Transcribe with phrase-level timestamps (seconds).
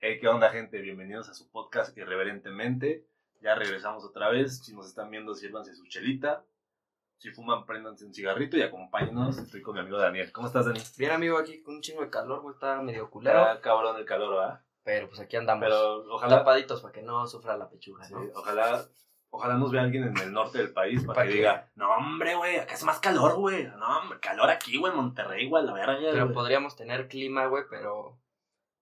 [0.00, 0.80] Hey, ¿qué onda, gente?
[0.80, 3.04] Bienvenidos a su podcast Irreverentemente.
[3.40, 4.64] Ya regresamos otra vez.
[4.64, 6.44] Si nos están viendo, sírvanse su chelita.
[7.16, 9.38] Si fuman, préndanse un cigarrito y acompáñenos.
[9.38, 10.30] Estoy con mi amigo Daniel.
[10.30, 10.78] ¿Cómo estás, Dani?
[10.96, 13.40] Bien, amigo, aquí con un chingo de calor, güey, está medio culero.
[13.40, 14.60] Ah, cabrón el calor, ¿verdad?
[14.84, 18.20] Pero pues aquí andamos Pero ojalá, tapaditos para que no sufra la pechuga, sí, ¿no?
[18.36, 18.86] ojalá,
[19.30, 22.36] ojalá nos vea alguien en el norte del país para, Para que diga, no, hombre,
[22.36, 23.64] güey, acá es más calor, güey.
[23.64, 25.98] No, hombre, calor aquí, güey, en Monterrey, güey, la verga.
[25.98, 26.34] Pero güey".
[26.34, 28.16] podríamos tener clima, güey, pero...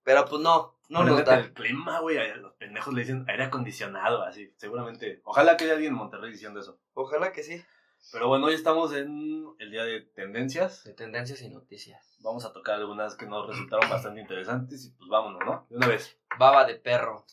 [0.03, 1.39] Pero pues no, no Préndete da.
[1.39, 2.17] el clima, güey.
[2.17, 4.53] a Los pendejos le dicen aire acondicionado, así.
[4.57, 5.21] Seguramente.
[5.23, 6.79] Ojalá que haya alguien en Monterrey diciendo eso.
[6.93, 7.63] Ojalá que sí.
[8.11, 10.83] Pero bueno, hoy estamos en el día de tendencias.
[10.83, 12.17] De tendencias y noticias.
[12.21, 15.65] Vamos a tocar algunas que nos resultaron bastante interesantes y pues vámonos, ¿no?
[15.69, 16.17] De una vez.
[16.39, 17.25] Baba de perro.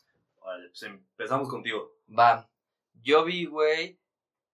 [0.42, 1.96] Vale, pues empezamos contigo.
[2.08, 2.48] Va.
[3.02, 4.00] Yo vi, güey,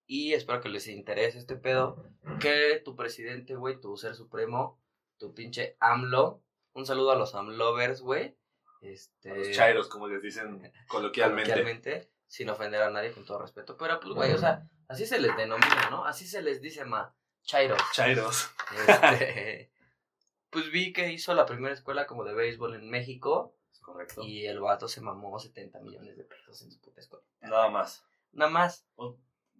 [0.06, 2.04] y espero que les interese este pedo,
[2.40, 4.80] que tu presidente, güey, tu ser supremo,
[5.18, 6.42] tu pinche AMLO,
[6.72, 8.36] un saludo a los AMLovers, güey.
[8.80, 9.30] Este...
[9.30, 11.50] A los chairos, como les dicen coloquialmente.
[11.50, 13.76] coloquialmente, sin ofender a nadie, con todo respeto.
[13.76, 16.04] Pero, pues, güey, o sea, así se les denomina, ¿no?
[16.04, 17.80] Así se les dice, ma, chairos.
[17.92, 18.50] Chairos.
[18.86, 19.70] Este,
[20.50, 24.22] pues vi que hizo la primera escuela como de béisbol en México Es correcto.
[24.22, 27.24] y el vato se mamó 70 millones de pesos en su puta escuela.
[27.40, 28.04] Nada más.
[28.32, 28.86] Nada más,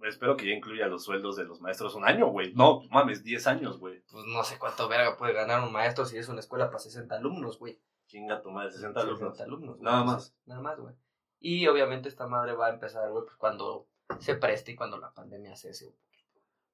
[0.02, 2.52] espero que ya incluya los sueldos de los maestros un año, güey.
[2.54, 4.00] No, mames, 10 años, güey.
[4.10, 7.14] pues no sé cuánto verga puede ganar un maestro si es una escuela para 60
[7.14, 7.78] alumnos, güey.
[8.06, 9.18] Chinga tu madre, 60 alumnos.
[9.20, 9.84] 60 alumnos, güey.
[9.84, 10.94] Nada Entonces, Nada más, güey.
[11.38, 13.86] Y obviamente esta madre va a empezar, güey, pues cuando
[14.18, 15.94] se preste y cuando la pandemia cese.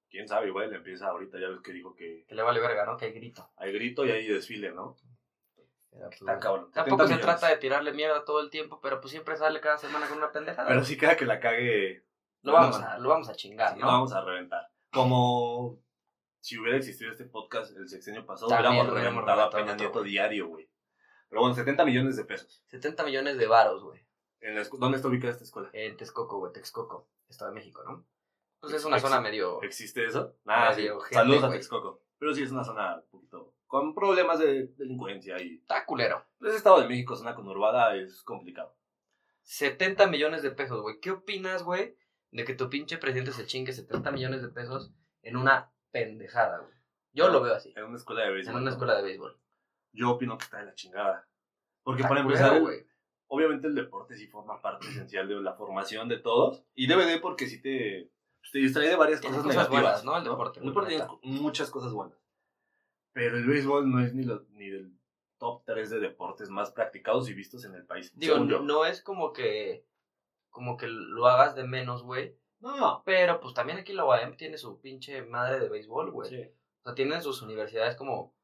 [0.09, 1.39] Quién sabe, güey, le empieza ahorita.
[1.39, 2.97] Ya ves que dijo que Que le vale verga, ¿no?
[2.97, 3.51] Que hay grito.
[3.57, 4.97] hay grito y hay desfile, ¿no?
[5.91, 6.71] Pues, Está cabrón.
[6.73, 7.25] Tampoco 70 se millones.
[7.27, 10.31] trata de tirarle mierda todo el tiempo, pero pues siempre sale cada semana con una
[10.33, 10.69] pendejada.
[10.69, 12.05] Pero sí queda que la cague.
[12.47, 12.87] Lo, vamos no.
[12.87, 13.87] a, lo vamos a chingar, sí, ¿no?
[13.87, 14.69] lo vamos a reventar.
[14.93, 15.79] Como
[16.41, 20.71] si hubiera existido este podcast el sexenio pasado, hubiéramos reventado a Peña Nieto diario, güey.
[21.29, 22.63] Pero bueno, 70 millones de pesos.
[22.67, 24.07] 70 millones de varos, güey.
[24.79, 25.71] ¿Dónde está ubicada esta escuela?
[25.73, 28.07] En Texcoco, güey, Texcoco, Estado de México, ¿no?
[28.61, 29.61] Pues es una zona medio...
[29.63, 30.37] ¿Existe eso?
[30.47, 30.89] Ah, sí.
[31.11, 31.51] Saludos a.
[31.51, 32.03] Texcoco.
[32.19, 36.25] Pero sí es una zona un poquito con problemas de delincuencia y Está culero.
[36.39, 38.75] pues Estado de México, zona conurbada, es complicado.
[39.43, 41.01] 70 millones de pesos, güey.
[41.01, 41.97] ¿Qué opinas, güey,
[42.31, 44.93] de que tu pinche presidente se chingue 70 millones de pesos
[45.23, 46.75] en una pendejada, güey?
[47.13, 47.73] Yo lo veo así.
[47.77, 48.55] En una escuela de En béisbol.
[48.57, 48.71] una ¿no?
[48.71, 49.41] escuela de béisbol.
[49.93, 51.27] Yo opino que está de la chingada.
[51.83, 52.87] Porque Está para empezar, güey.
[53.29, 56.63] obviamente el deporte sí forma parte esencial de la formación de todos.
[56.75, 58.11] Y debe de porque sí te,
[58.41, 59.83] pues, te distrae de varias cosas, cosas negativas.
[59.83, 60.17] buenas, ¿no?
[60.19, 62.19] El deporte, El deporte tiene muchas cosas buenas.
[63.13, 64.93] Pero el béisbol no es ni, lo- ni del
[65.39, 68.13] top 3 de deportes más practicados y vistos en el país.
[68.15, 69.87] Digo, no es como que...
[70.57, 72.35] Como que lo hagas de menos, güey.
[72.61, 76.31] No, Pero pues también aquí la UAM tiene su pinche madre de béisbol, güey.
[76.31, 76.41] sí.
[76.81, 78.35] O sea, tienen sus universidades como,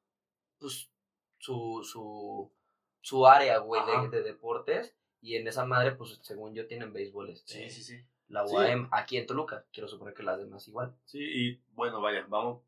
[0.58, 0.90] pues,
[1.38, 2.52] su, su,
[3.00, 4.94] su área, güey, de, de deportes.
[5.22, 8.04] Y en esa madre, pues, según yo, tienen béisbol, este, Sí, sí, sí.
[8.28, 8.54] la Sí.
[8.54, 9.64] UAM aquí en Toluca.
[9.72, 10.94] Quiero suponer que las demás igual.
[11.06, 12.62] Sí, y bueno, vaya, vamos.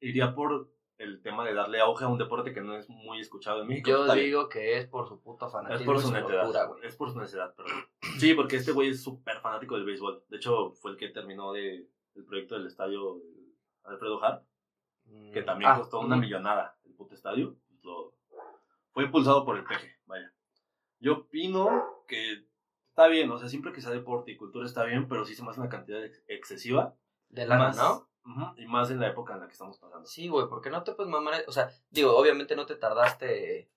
[0.00, 3.62] Iría por el tema de darle auge a un deporte que no es muy escuchado
[3.62, 3.88] en México.
[3.90, 6.42] Yo digo que es por su puto Es fanatismo por y su necedad.
[6.44, 6.68] locura.
[6.82, 7.72] Es por su necedad, perdón.
[8.18, 10.24] Sí, porque este güey es súper fanático del béisbol.
[10.28, 13.20] De hecho, fue el que terminó de, el proyecto del estadio
[13.84, 14.44] Alfredo Hart,
[15.32, 17.56] que también Ah, costó una millonada el puto estadio.
[17.82, 18.14] Lo-
[18.92, 20.32] fue impulsado por el peje, vaya.
[20.98, 22.44] Yo opino que
[22.88, 25.44] está bien, o sea, siempre que sea deporte y cultura está bien, pero sí se
[25.44, 26.96] me hace una cantidad ex- excesiva.
[27.28, 28.08] De lana, más, ¿no?
[28.56, 30.06] Y más en la época en la que estamos pasando.
[30.06, 31.44] Sí, güey, porque no te puedes mamar.
[31.46, 33.70] O sea, digo, obviamente no te tardaste,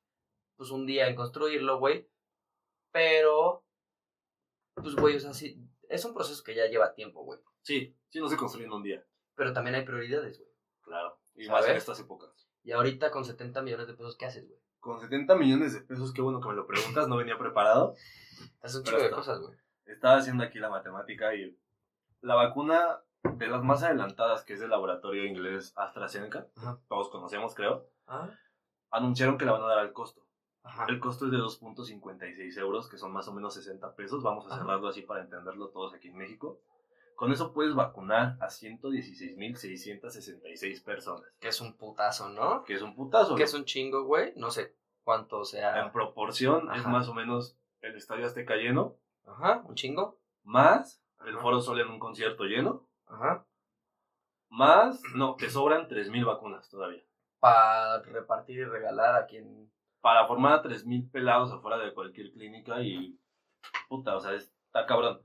[0.58, 2.10] pues, un día en construirlo, güey.
[2.92, 3.64] Pero,
[4.76, 5.58] pues, güey, o sea, sí,
[5.88, 7.40] es un proceso que ya lleva tiempo, güey.
[7.62, 9.06] Sí, sí, no se construye en un día.
[9.36, 10.52] Pero también hay prioridades, güey.
[10.82, 11.18] Claro.
[11.36, 12.30] Y más en estas épocas.
[12.64, 14.60] Y ahorita con 70 millones de pesos, ¿qué haces, güey?
[14.80, 17.96] Con 70 millones de pesos, qué bueno que me lo preguntas, no venía preparado.
[18.62, 19.16] Haces un chico de está.
[19.16, 19.56] cosas, güey.
[19.86, 21.58] Estaba haciendo aquí la matemática y
[22.22, 26.80] la vacuna de las más adelantadas, que es del laboratorio inglés AstraZeneca, Ajá.
[26.88, 28.30] todos conocemos, creo, Ah,
[28.90, 30.26] anunciaron que la van a dar al costo.
[30.64, 30.86] ajá.
[30.90, 34.22] El costo es de 2.56 euros, que son más o menos 60 pesos.
[34.24, 34.60] Vamos a Ajá.
[34.64, 36.60] cerrarlo así para entenderlo todos aquí en México.
[37.16, 42.64] Con eso puedes vacunar a 116.666 personas, Que es un putazo, ¿no?
[42.64, 43.36] que es un putazo.
[43.36, 44.34] Que es un chingo, güey.
[44.36, 45.80] No sé cuánto sea.
[45.84, 50.20] En proporción es más o menos el estadio Azteca lleno, Ajá, un chingo.
[50.44, 51.38] más el.
[51.38, 53.46] Foro Sol en un concierto lleno, Ajá.
[54.50, 57.04] más, no, te sobran 3.000 vacunas todavía.
[57.40, 59.72] Para repartir y regalar a quien.
[60.02, 63.20] Para formar a 3.000 pelados afuera de cualquier clínica y,
[63.88, 65.22] puta, o sea, está cabrón.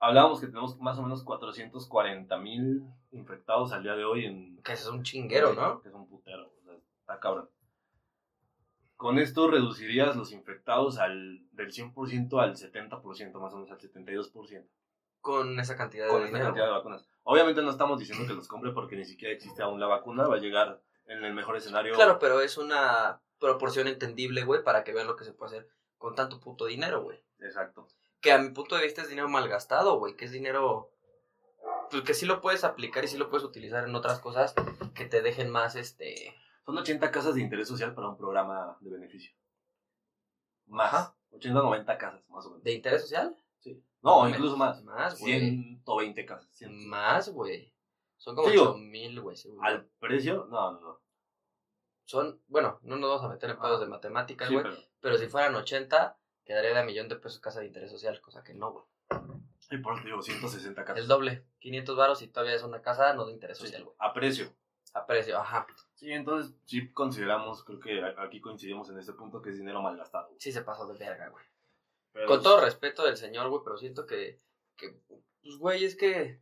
[0.00, 4.62] Hablábamos que tenemos más o menos 440.000 infectados al día de hoy en...
[4.62, 5.80] Que es un chinguero, ¿no?
[5.80, 7.50] Que es un putero, o sea, está cabrón.
[8.96, 14.68] Con esto reducirías los infectados al, del 100% al 70%, más o menos al 72%.
[15.20, 16.46] Con esa cantidad de Con dinero.
[16.46, 17.08] cantidad de vacunas.
[17.30, 20.26] Obviamente no estamos diciendo que los compre porque ni siquiera existe aún la vacuna.
[20.26, 21.94] Va a llegar en el mejor escenario.
[21.94, 25.68] Claro, pero es una proporción entendible, güey, para que vean lo que se puede hacer
[25.98, 27.22] con tanto puto dinero, güey.
[27.40, 27.86] Exacto.
[28.22, 30.90] Que a mi punto de vista es dinero malgastado, güey, que es dinero
[31.90, 34.54] pues que sí lo puedes aplicar y sí lo puedes utilizar en otras cosas
[34.94, 36.34] que te dejen más, este...
[36.64, 39.34] Son 80 casas de interés social para un programa de beneficio.
[40.66, 40.94] Más.
[40.94, 41.14] Ajá.
[41.32, 42.64] 80, 90 casas, más o menos.
[42.64, 43.36] ¿De interés social?
[44.02, 44.82] No, incluso más.
[44.84, 45.38] Más, güey.
[45.40, 46.48] 120 casas.
[46.52, 46.88] 100.
[46.88, 47.74] Más, güey.
[48.16, 49.62] Son como digo, 8 mil, güey, seguro.
[49.62, 51.00] Al precio, no, no, no.
[52.04, 53.84] Son, bueno, no nos vamos a meter en pedos Ah.
[53.84, 54.64] de matemáticas, Sí, güey.
[54.64, 55.18] pero, pero...
[55.18, 58.54] si fueran 80, quedaría de a millón de pesos casa de interés social, cosa que
[58.54, 58.84] no, güey.
[59.70, 61.02] y por eso digo, 160 casas.
[61.02, 63.96] El doble, 500 varos y todavía es una casa no de interés Sí, social, güey.
[63.98, 64.54] a precio.
[64.94, 65.66] A precio, ajá.
[65.94, 70.30] Sí, entonces sí consideramos, creo que aquí coincidimos en este punto que es dinero malgastado.
[70.38, 71.44] Sí se pasó de verga, güey.
[72.18, 74.40] Pero Con todo respeto del señor, güey, pero siento que,
[74.76, 75.00] que,
[75.40, 76.40] pues, güey, es que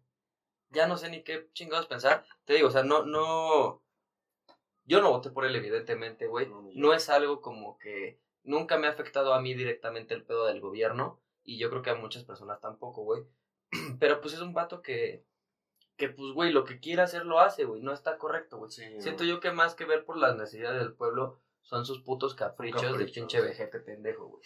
[0.70, 2.24] ya no sé ni qué chingados pensar.
[2.46, 3.82] Te digo, o sea, no, no,
[4.84, 6.48] yo no voté por él, evidentemente, güey.
[6.72, 10.62] No, es algo como que nunca me ha afectado a mí directamente el pedo del
[10.62, 13.24] gobierno y yo creo que a muchas personas tampoco, güey.
[14.00, 15.26] Pero pues es un vato que,
[15.98, 17.82] que pues, güey, lo que quiere hacer lo hace, güey.
[17.82, 18.70] No está correcto, güey.
[18.70, 22.34] Sí, Siento yo que más que ver por las necesidades del pueblo son sus putos
[22.34, 24.42] caprichos, de pinche vejete pendejo, güey.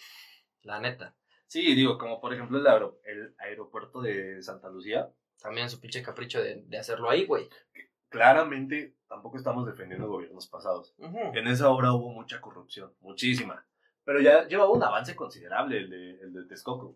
[0.63, 1.15] La neta.
[1.51, 5.11] Sí, digo, como por ejemplo el, aero- el aeropuerto de Santa Lucía.
[5.41, 7.49] También su pinche capricho de, de hacerlo ahí, güey.
[8.07, 10.95] Claramente tampoco estamos defendiendo gobiernos pasados.
[11.33, 13.65] En esa obra hubo mucha corrupción, muchísima.
[14.05, 16.95] Pero ya llevaba un avance considerable el de, el de Texcoco.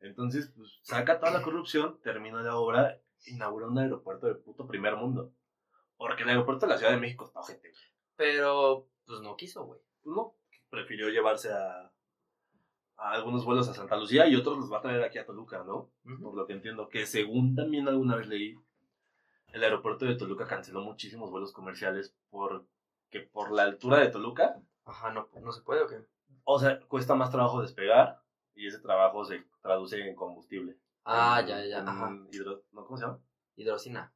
[0.00, 4.96] Entonces, pues, saca toda la corrupción, termina la obra, inaugura un aeropuerto de puto primer
[4.96, 5.34] mundo.
[5.98, 7.70] Porque el aeropuerto de la Ciudad de México está ojete.
[8.16, 9.80] Pero, pues no quiso, güey.
[10.02, 10.34] Pues no,
[10.70, 11.92] prefirió llevarse a,
[13.02, 15.64] a algunos vuelos a Santa Lucía y otros los va a traer aquí a Toluca,
[15.64, 15.90] ¿no?
[16.22, 18.58] Por lo que entiendo, que según también alguna vez leí,
[19.48, 25.12] el aeropuerto de Toluca canceló muchísimos vuelos comerciales porque por la altura de Toluca, Ajá,
[25.12, 26.04] no, no se puede o qué.
[26.44, 28.20] o sea, cuesta más trabajo despegar
[28.54, 30.76] y ese trabajo se traduce en combustible.
[31.04, 32.10] Ah, En- ya, ya, ajá.
[32.32, 32.84] hidro- ¿no?
[32.84, 33.18] ¿Cómo se llama?
[33.56, 34.12] Hidrocina.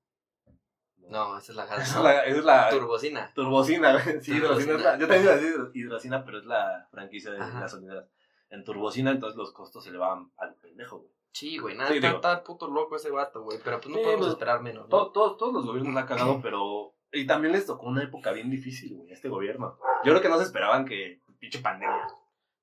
[1.08, 3.32] No, esa es la Esa es la, esa es la Turbocina.
[3.34, 3.98] turbocina.
[4.20, 4.42] Sí, es
[4.82, 7.60] la- yo también iba a decir hidro- hidrocina, pero es la franquicia de Ajá.
[7.60, 8.06] gasolineras.
[8.54, 11.10] En turbocina, entonces los costos se le van al pendejo, güey.
[11.32, 13.58] Sí, güey, nada, Sí, está, está puto loco ese vato, güey.
[13.64, 14.88] Pero pues no podemos pues, esperar menos, ¿no?
[14.88, 16.94] To- Todos, todos los gobiernos la han cagado, pero.
[17.12, 19.78] Y también les tocó una época bien difícil, güey, a este gobierno.
[20.04, 21.22] Yo creo que no se esperaban que.
[21.38, 22.06] Pinche pandemia.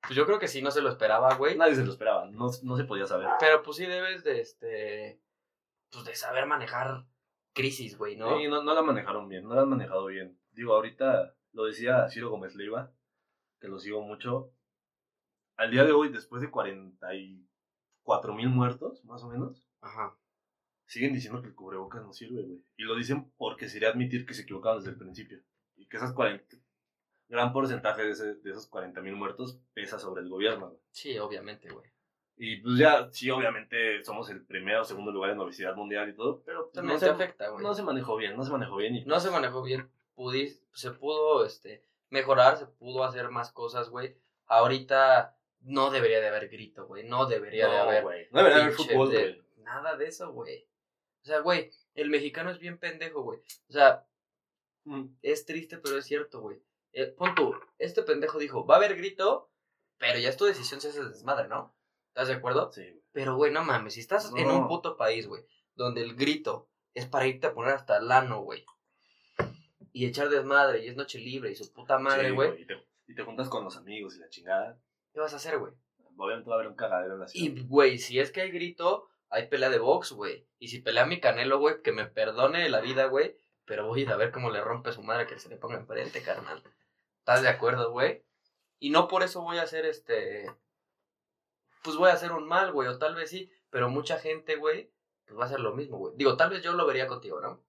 [0.02, 1.58] Pues yo creo que sí, no se lo esperaba, güey.
[1.58, 3.28] Nadie se lo esperaba, no, no se podía saber.
[3.40, 5.22] Pero pues sí debes de, este...
[5.92, 7.06] Pues de saber manejar
[7.54, 8.38] crisis, güey, ¿no?
[8.40, 10.40] Sí, no, no la manejaron bien, no la han manejado bien.
[10.54, 12.92] Digo, ahorita lo decía Ciro Gómez Leiva,
[13.60, 14.52] que lo sigo mucho.
[15.58, 20.16] Al día de hoy, después de 44 mil muertos, más o menos, Ajá.
[20.86, 22.64] siguen diciendo que el cubrebocas no sirve, güey.
[22.78, 25.42] Y lo dicen porque sería admitir que se equivocaron desde el principio.
[25.76, 26.58] Y que esas 40,
[27.30, 30.82] gran porcentaje de, ese- de esos 40 mil muertos pesa sobre el gobierno, güey.
[30.92, 31.90] Sí, obviamente, güey.
[32.38, 36.16] Y pues ya, sí, obviamente somos el primero o segundo lugar en obesidad mundial y
[36.16, 37.64] todo, pero pues, También no se, afecta, güey.
[37.64, 38.96] no se manejó bien, no se manejó bien.
[38.96, 39.92] Y, no se manejó bien.
[40.16, 44.18] Pudis, se pudo este, mejorar, se pudo hacer más cosas, güey.
[44.48, 47.04] Ahorita no debería de haber grito, güey.
[47.08, 48.04] No debería de haber.
[48.32, 49.42] No debería haber fútbol, de- güey.
[49.58, 50.68] Nada de eso, güey.
[51.22, 53.40] O sea, güey, el mexicano es bien pendejo, güey.
[53.70, 54.06] O sea,
[54.84, 55.06] Mm.
[55.22, 56.58] es triste, pero es cierto, güey.
[56.94, 59.50] Eh, pon tú, este pendejo dijo, va a haber grito,
[60.00, 61.76] pero ya es tu decisión si haces desmadre, ¿no?
[62.08, 62.72] ¿Estás de acuerdo?
[62.72, 63.00] Sí.
[63.12, 65.44] Pero, güey, no mames, si estás en un puto país, güey,
[65.76, 68.66] donde el grito es para irte a poner hasta el ano, güey,
[69.94, 72.74] y echar desmadre, y es noche libre, y su puta madre, Sí, güey, Y te,
[73.08, 74.80] y te juntas con los amigos y la chingada.
[75.14, 75.74] ¿Qué vas a hacer, güey?
[76.18, 77.56] Obviamente va a haber un cagadero en la ciudad.
[77.58, 80.48] Y, güey, si es que hay grito, hay pelea de box, güey.
[80.60, 84.04] Y si pelea mi canelo, güey, que me perdone la vida, güey, pero voy a
[84.04, 86.62] ir a ver cómo le rompe su madre que se le ponga enfrente, carnal.
[87.20, 88.24] ¿Estás de acuerdo, güey?
[88.80, 90.52] Y no por eso voy a hacer este.
[91.84, 94.92] Pues voy a hacer un mal, güey, o tal vez sí, pero mucha gente, güey,
[95.26, 96.14] pues va a hacer lo mismo, güey.
[96.16, 97.64] Digo, tal vez yo lo vería contigo, ¿no?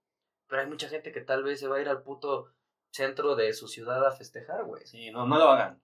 [0.48, 2.52] Pero hay mucha gente que tal vez se va a ir al puto
[2.90, 4.84] centro de su ciudad a festejar, güey.
[4.86, 5.80] Sí, no, no lo hagan.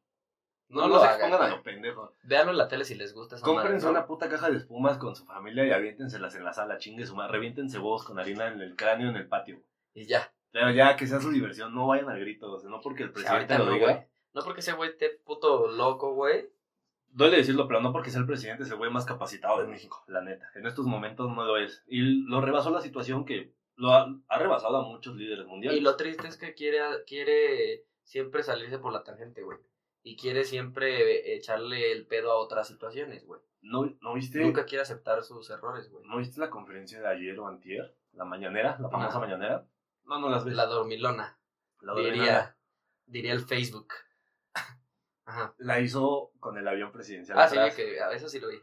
[0.68, 2.14] No, No lo se expongan a lo pendejo.
[2.22, 5.24] Véanlo en la tele si les gusta esa una puta caja de espumas con su
[5.24, 7.32] familia y aviéntenselas en la sala, chingue su madre.
[7.32, 9.62] Reviéntense huevos con harina en el cráneo en el patio.
[9.94, 10.30] Y ya.
[10.50, 13.12] Pero ya, que sea su diversión, no vayan al grito, o sea, no porque el
[13.12, 13.92] presidente lo no, diga.
[13.92, 14.06] güey.
[14.34, 16.50] No porque ese güey esté puto loco, güey.
[17.10, 20.04] Duele decirlo, pero no porque sea el presidente, es el güey más capacitado de México,
[20.06, 20.50] la neta.
[20.54, 21.82] En estos momentos no lo es.
[21.86, 25.80] Y lo rebasó la situación que lo ha, ha rebasado a muchos líderes mundiales.
[25.80, 29.58] Y lo triste es que quiere, quiere siempre salirse por la tangente, güey.
[30.08, 33.40] Y quiere siempre echarle el pedo a otras situaciones, güey.
[33.60, 34.40] ¿No, ¿No viste?
[34.40, 36.04] Nunca quiere aceptar sus errores, güey.
[36.06, 37.94] ¿No viste la conferencia de ayer o antier?
[38.12, 39.20] La mañanera, la famosa No.
[39.20, 39.66] mañanera.
[40.04, 40.54] No, no las ves.
[40.54, 41.38] La dormilona,
[41.80, 42.56] La diría, dominana.
[43.06, 43.88] diría el Facebook.
[45.26, 45.54] Ajá.
[45.58, 47.38] La hizo con el avión presidencial.
[47.38, 47.74] Ah, sí, atrás.
[47.74, 48.58] que a eso sí lo vi.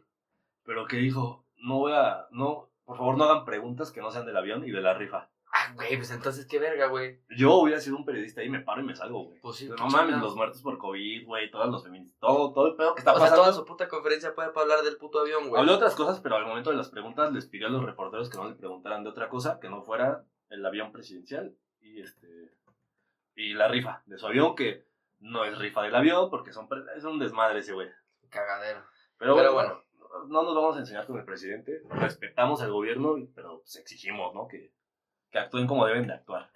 [0.64, 4.26] Pero que dijo, no voy a, no, por favor no hagan preguntas que no sean
[4.26, 5.30] del avión y de la rifa.
[5.68, 7.20] Ah, güey, pues entonces qué verga, güey.
[7.30, 9.40] Yo hubiera sido un periodista y me paro y me salgo, güey.
[9.40, 12.76] Pues sí, no mames, los muertos por COVID, güey, todos los feministas, todo, todo el
[12.76, 13.42] pedo que está O sea, pasando.
[13.44, 15.60] toda su puta conferencia puede para hablar del puto avión, güey.
[15.60, 18.30] Habló de otras cosas, pero al momento de las preguntas les pidió a los reporteros
[18.30, 22.54] que no le preguntaran de otra cosa que no fuera el avión presidencial y este
[23.36, 24.86] y la rifa de su avión que
[25.20, 27.90] no es rifa del avión porque son es un desmadre ese güey.
[28.30, 28.84] Cagadero.
[29.18, 29.84] Pero, Pero bueno,
[30.28, 34.48] no nos vamos a enseñar con el presidente, respetamos al gobierno, pero pues exigimos, ¿no?
[34.48, 34.72] Que,
[35.32, 36.50] que actúen como deben de actuar.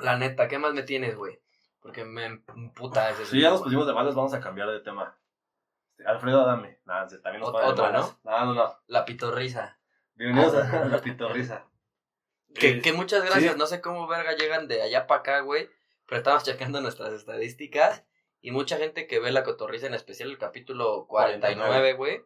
[0.00, 1.40] La neta, ¿qué más me tienes, güey?
[1.80, 3.24] Porque me emputa ese.
[3.26, 5.16] Si ya nos pusimos de malas, vamos a cambiar de tema.
[5.90, 8.16] Este, Alfredo Adame, nada, también nos Ot- otra, malas.
[8.24, 8.74] No, no, no.
[8.88, 9.78] La pitorrisa.
[10.14, 11.64] Bienvenidos a la pitorrisa.
[12.54, 13.52] Que, que muchas gracias.
[13.52, 13.58] sí.
[13.58, 15.68] No sé cómo verga llegan de allá para acá, güey.
[16.06, 18.02] Pero estamos checando nuestras estadísticas.
[18.40, 22.22] Y mucha gente que ve la cotorriza, en especial el capítulo 49, güey,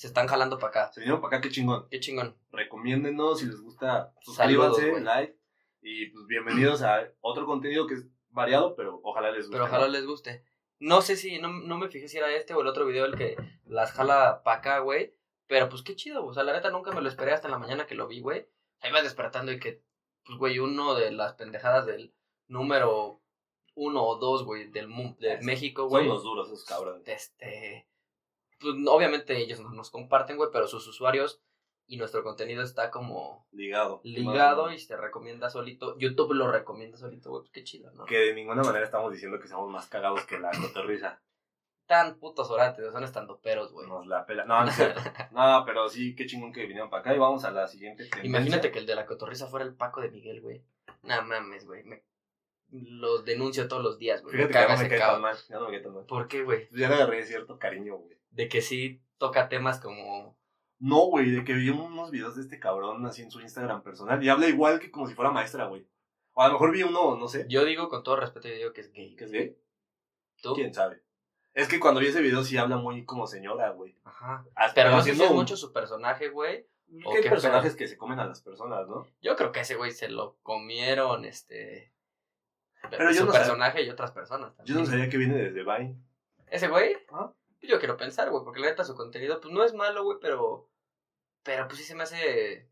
[0.00, 0.92] se están jalando para acá.
[0.94, 1.86] Se vinieron para acá, qué chingón.
[1.90, 2.34] Qué chingón.
[2.52, 5.02] Recomiéndenos si les gusta, suscríbanse, güey.
[5.02, 5.36] like.
[5.82, 9.52] Y pues bienvenidos a otro contenido que es variado, pero ojalá les guste.
[9.52, 9.92] Pero ojalá ¿no?
[9.92, 10.42] les guste.
[10.78, 13.14] No sé si, no, no me fijé si era este o el otro video el
[13.14, 15.14] que las jala para acá, güey.
[15.46, 17.58] Pero pues qué chido, o sea, la neta nunca me lo esperé hasta en la
[17.58, 18.48] mañana que lo vi, güey.
[18.80, 19.82] Ahí va despertando y que,
[20.24, 22.14] pues, güey, uno de las pendejadas del
[22.48, 23.20] número
[23.74, 24.88] uno o dos, güey, del
[25.18, 25.40] de.
[25.42, 26.06] México, Son güey.
[26.06, 27.06] los duros esos cabrones.
[27.06, 27.86] Este,
[28.60, 31.40] pues obviamente ellos no nos comparten, güey, pero sus usuarios
[31.86, 34.00] y nuestro contenido está como Ligado.
[34.04, 35.98] ligado Más- y se recomienda solito.
[35.98, 38.04] YouTube lo recomienda solito, güey, pues qué chido, ¿no?
[38.04, 41.20] Que de ninguna manera estamos diciendo que somos más cagados que la cotorriza.
[41.86, 43.88] Tan putos orates, son estando peros, güey.
[43.88, 44.44] Nos la pela.
[44.44, 44.70] No, no.
[45.32, 47.14] No, pero sí, qué chingón que vinieron para acá.
[47.14, 48.24] Y vamos a la siguiente tendencia.
[48.28, 50.62] Imagínate que el de la cotorriza fuera el Paco de Miguel, güey.
[51.02, 51.82] Nah, mames, güey.
[51.82, 52.04] Me...
[52.70, 54.36] Los denuncio todos los días, güey.
[54.36, 55.36] Me Fíjate que ya caga no me cae tan mal.
[55.48, 56.04] Ya no me cae tan mal.
[56.04, 56.68] ¿Por qué, güey?
[56.70, 58.19] Ya le agarré cierto cariño, güey.
[58.30, 60.38] De que sí toca temas como...
[60.78, 64.22] No, güey, de que vi unos videos de este cabrón así en su Instagram personal
[64.24, 65.86] y habla igual que como si fuera maestra, güey.
[66.32, 68.72] O a lo mejor vi uno, no sé, Yo digo con todo respeto, yo digo
[68.72, 69.14] que es gay.
[69.16, 69.56] que es gay.
[70.42, 70.54] ¿Tú?
[70.54, 71.02] ¿Quién sabe?
[71.52, 73.98] Es que cuando vi ese video sí habla muy como señora, güey.
[74.04, 74.46] Ajá.
[74.54, 76.66] Hasta Pero no sé si es mucho su personaje, güey.
[77.04, 79.06] o que hay qué personajes que se comen a las personas, ¿no?
[79.20, 81.92] Yo creo que ese güey se lo comieron, este...
[82.88, 84.78] Pero yo su no sab- personaje y otras personas Yo también.
[84.78, 85.96] no sabía que viene desde Vine.
[86.46, 86.96] ¿Ese güey?
[87.12, 87.34] Ajá.
[87.62, 90.68] Yo quiero pensar, güey, porque la neta su contenido, pues no es malo, güey, pero...
[91.42, 92.68] Pero pues sí se me hace...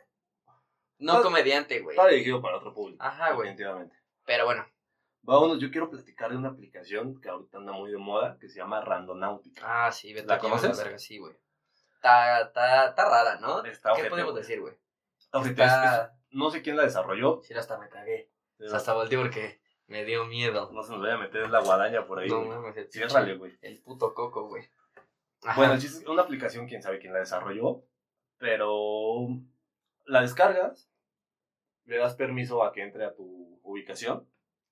[0.99, 1.97] No Está- comediante, güey.
[1.97, 3.03] Está dirigido para otro público.
[3.05, 3.49] Ajá, güey.
[3.51, 3.97] Definitivamente.
[4.25, 4.67] Pero bueno.
[5.23, 8.57] Vámonos, yo quiero platicar de una aplicación que ahorita anda muy de moda, que se
[8.59, 9.87] llama Randonautica.
[9.87, 10.77] Ah, sí, vete ¿La conoces?
[10.77, 11.37] la verga, sí, güey.
[11.95, 13.65] Está, está, está rara, ¿no?
[13.65, 14.43] Está ¿Qué ojete, podemos güey.
[14.43, 14.75] decir, güey?
[14.75, 16.05] Es- Está...
[16.05, 17.41] es- no sé quién la desarrolló.
[17.43, 18.31] Sí, hasta me cagué.
[18.61, 20.71] O sea, hasta volteé porque me dio miedo.
[20.73, 22.29] No se nos vaya a meter la guadaña por ahí.
[22.29, 22.59] No güey.
[22.59, 23.59] mames, Ciérrale, güey.
[23.63, 24.65] El puto coco, güey.
[25.57, 27.85] Bueno, es una aplicación, quién sabe quién la desarrolló,
[28.39, 29.29] pero
[30.07, 30.91] la descargas,
[31.85, 34.29] le das permiso a que entre a tu ubicación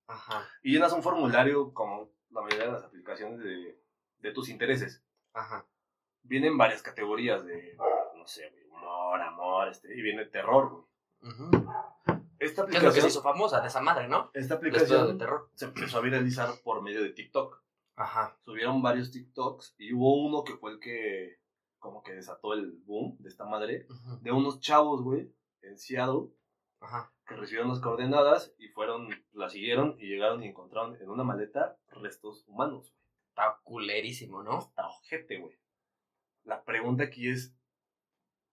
[0.07, 3.79] Ajá, y llenas un formulario como la mayoría de las aplicaciones de,
[4.19, 5.03] de tus intereses.
[5.33, 5.65] ajá.
[6.23, 7.77] Vienen varias categorías de,
[8.15, 10.69] no sé, humor, amor, este, y viene terror,
[11.21, 11.31] güey.
[11.33, 11.67] Ujú.
[12.39, 14.29] Esta ¿Qué es lo que se aplicación, hizo famosa de esa madre, no?
[14.33, 15.49] esta pedos de aplicación terror.
[15.55, 17.61] se empezó a viralizar por medio de TikTok.
[17.95, 18.37] Ajá.
[18.45, 21.39] Subieron varios TikToks y hubo uno que fue el que
[21.79, 23.87] como que desató el boom de esta madre.
[24.21, 26.29] de unos chavos, güey, en Seattle,
[26.79, 27.11] Ajá.
[27.25, 31.77] que recibieron las coordenadas y fueron, la siguieron y llegaron y encontraron en una maleta
[31.89, 32.93] restos humanos.
[33.29, 34.59] Está culerísimo, ¿no?
[34.59, 35.57] Está ojete, güey.
[36.43, 37.55] La pregunta aquí es,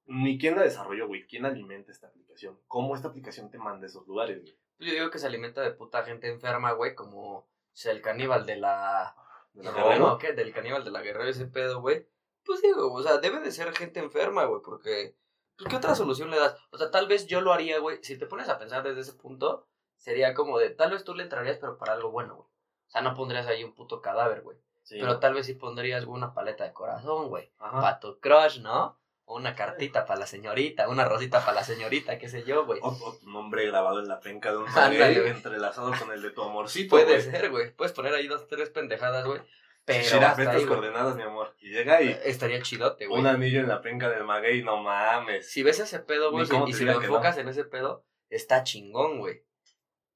[0.07, 3.89] ni quién la desarrolló, güey, quién alimenta esta aplicación, cómo esta aplicación te manda a
[3.89, 4.57] esos lugares, güey.
[4.79, 8.47] Yo digo que se alimenta de puta gente enferma, güey, como o sea, el caníbal
[8.47, 9.17] de la...
[9.53, 10.33] ¿De la qué?
[10.33, 12.07] Del caníbal de la guerrera, ese pedo, güey.
[12.45, 15.17] Pues digo, o sea, debe de ser gente enferma, güey, porque...
[15.57, 16.57] Pues, ¿qué otra solución le das?
[16.71, 17.99] O sea, tal vez yo lo haría, güey.
[18.03, 21.25] Si te pones a pensar desde ese punto, sería como de, tal vez tú le
[21.25, 22.49] entrarías, pero para algo bueno, güey.
[22.49, 24.59] O sea, no pondrías ahí un puto cadáver, güey.
[24.83, 24.99] Sí.
[25.01, 27.53] Pero tal vez sí pondrías una paleta de corazón, güey.
[27.59, 28.99] Para tu crush, ¿no?
[29.27, 32.79] O una cartita para la señorita, una rosita para la señorita, qué sé yo, güey.
[32.83, 36.31] O, o tu nombre grabado en la penca de un maguey entrelazado con el de
[36.31, 37.71] tu amorcito, Puede ser, güey.
[37.73, 39.41] Puedes poner ahí dos, tres pendejadas, güey.
[39.87, 40.67] Pero ahí, estas güey.
[40.67, 41.55] coordenadas, mi amor.
[41.61, 43.21] Y llega y estaría chidote, güey.
[43.21, 45.51] un anillo en la penca del maguey, no mames.
[45.51, 49.45] Si ves ese pedo, güey, y si lo enfocas en ese pedo, está chingón, güey.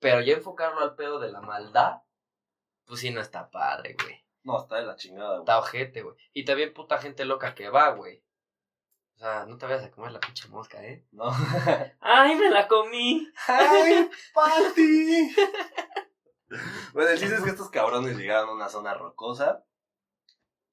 [0.00, 2.03] Pero ya enfocarlo al pedo de la maldad,
[2.87, 4.25] pues sí no está padre, güey.
[4.43, 5.41] No, está de la chingada, güey.
[5.41, 6.17] Está ojete, güey.
[6.33, 8.23] Y también puta gente loca que va, güey.
[9.18, 11.04] O sea, no te vayas a comer la pinche mosca, ¿eh?
[11.10, 11.25] No.
[12.00, 13.28] ¡Ay, me la comí!
[13.48, 15.34] ¡Ay, Pati!
[16.92, 19.64] bueno, el chiste es que estos cabrones llegaron a una zona rocosa.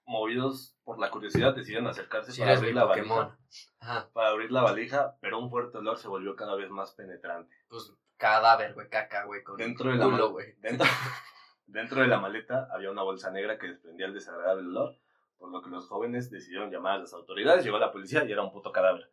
[0.05, 3.35] Movidos por la curiosidad, decidieron acercarse para abrir la Pokémon.
[3.79, 4.11] valija.
[4.13, 7.55] Para abrir la valija, pero un fuerte olor se volvió cada vez más penetrante.
[7.67, 9.43] Pues cadáver, güey, caca, güey.
[9.43, 10.37] Con Dentro de la culo.
[10.59, 10.85] Dentro,
[11.65, 14.99] dentro de la maleta había una bolsa negra que desprendía el desagradable olor,
[15.37, 17.63] por lo que los jóvenes decidieron llamar a las autoridades.
[17.63, 19.09] Llegó la policía y era un puto cadáver.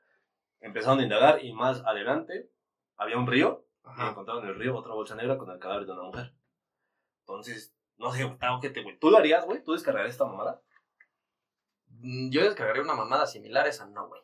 [0.61, 2.51] Empezaron a indagar y más adelante
[2.97, 4.11] había un río y Ajá.
[4.11, 6.35] encontraron en el río otra bolsa negra con el cadáver de una mujer.
[7.21, 8.99] Entonces, no sé, ojete, güey.
[8.99, 9.63] ¿Tú lo harías, güey?
[9.63, 10.61] ¿Tú descargarías esta mamada?
[11.89, 14.23] Mm, Yo descargaría una mamada similar a esa, no, güey.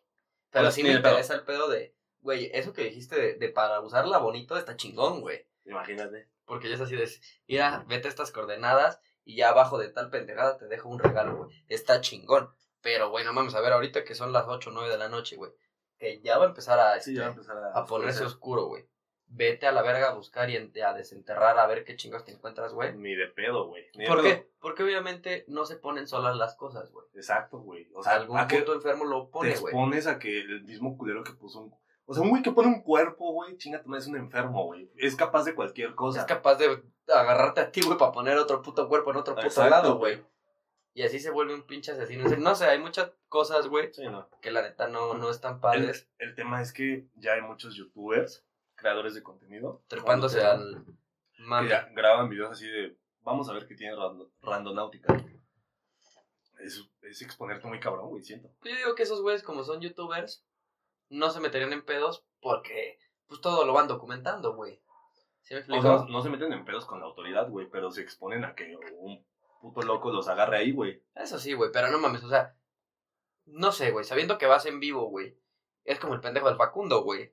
[0.51, 3.81] Pero Pues sí me interesa el pedo de, güey, eso que dijiste de, de para
[3.81, 5.47] usarla bonito está chingón, güey.
[5.65, 6.29] Imagínate.
[6.45, 7.09] Porque ya es así de,
[7.47, 11.37] mira, vete a estas coordenadas y ya abajo de tal pendejada te dejo un regalo,
[11.37, 11.51] güey.
[11.69, 12.49] Está chingón.
[12.81, 15.11] Pero, güey, no mames, a ver, ahorita que son las 8 o 9 de la
[15.11, 15.53] noche, güey.
[15.99, 18.89] Que ya va a empezar a, Sí, este, a empezar a, a ponerse oscuro, güey.
[19.27, 22.73] Vete a la verga a buscar y a desenterrar a ver qué chingos te encuentras,
[22.73, 22.97] güey.
[22.97, 23.85] Ni de pedo, güey.
[24.07, 24.23] ¿Por pedo.
[24.23, 24.51] qué?
[24.61, 27.07] Porque obviamente no se ponen solas las cosas, güey.
[27.13, 27.87] Exacto, güey.
[27.95, 29.75] O sea, algún ¿a qué puto enfermo lo te pone, güey.
[29.75, 31.75] expones a que el mismo culero que puso un...
[32.07, 34.91] O sea, un güey que pone un cuerpo, güey, chinga, es un enfermo, güey.
[34.97, 36.21] Es capaz de cualquier cosa.
[36.21, 39.47] Es capaz de agarrarte a ti, güey, para poner otro puto cuerpo en otro puto
[39.47, 40.23] Exacto, lado, güey.
[40.95, 42.29] Y así se vuelve un pinche asesino.
[42.39, 44.29] No sé, hay muchas cosas, güey, Sí, no.
[44.43, 46.09] que la neta no, no están padres.
[46.19, 49.83] el tema es que ya hay muchos youtubers, creadores de contenido.
[49.89, 50.85] Trepándose al
[51.39, 51.69] mami.
[51.69, 55.15] que ya graban videos así de, vamos a ver qué tiene rando- randonáutica.
[56.59, 58.49] Es, es exponerte muy cabrón, güey, siento.
[58.65, 60.45] Yo digo que esos güeyes, como son youtubers,
[61.09, 62.99] no se meterían en pedos porque,
[63.29, 64.81] pues, todo lo van documentando, güey.
[65.49, 65.83] ¿Sí me O explico?
[65.83, 68.77] sea, no se meten en pedos con la autoridad, güey, pero se exponen a que
[68.99, 69.25] un
[69.63, 71.03] puto loco los agarre ahí, güey.
[71.15, 72.55] Eso sí, güey, pero no mames, o sea,
[73.47, 75.39] no sé, güey, sabiendo que vas en vivo, güey,
[75.85, 77.33] es como el pendejo del Facundo, güey.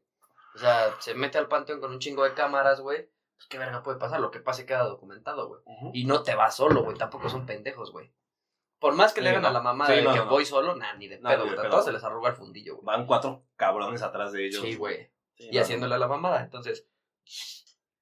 [0.56, 3.84] O sea, se mete al panteón con un chingo de cámaras, güey, pues qué verga
[3.84, 5.62] puede pasar, lo que pase queda documentado, güey.
[5.92, 8.14] Y no te vas solo, güey, tampoco son pendejos, güey.
[8.80, 9.50] Por más que le hagan no.
[9.50, 11.84] a la mamá Sí, de no, que no, voy solo, nah, ni de pedo, güey,
[11.84, 12.86] se les arruga el fundillo, güey.
[12.86, 14.62] Van cuatro cabrones atrás de ellos.
[14.62, 15.12] Sí, güey.
[15.36, 16.88] Sí, Y haciéndole a la mamada, entonces,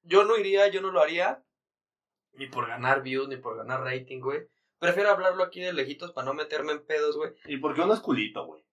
[0.03, 1.43] yo no iría, yo no lo haría,
[2.33, 4.47] ni por ganar views, ni por ganar rating, güey.
[4.79, 7.33] Prefiero hablarlo aquí de lejitos para no meterme en pedos, güey.
[7.45, 8.63] Y porque uno es culito, güey.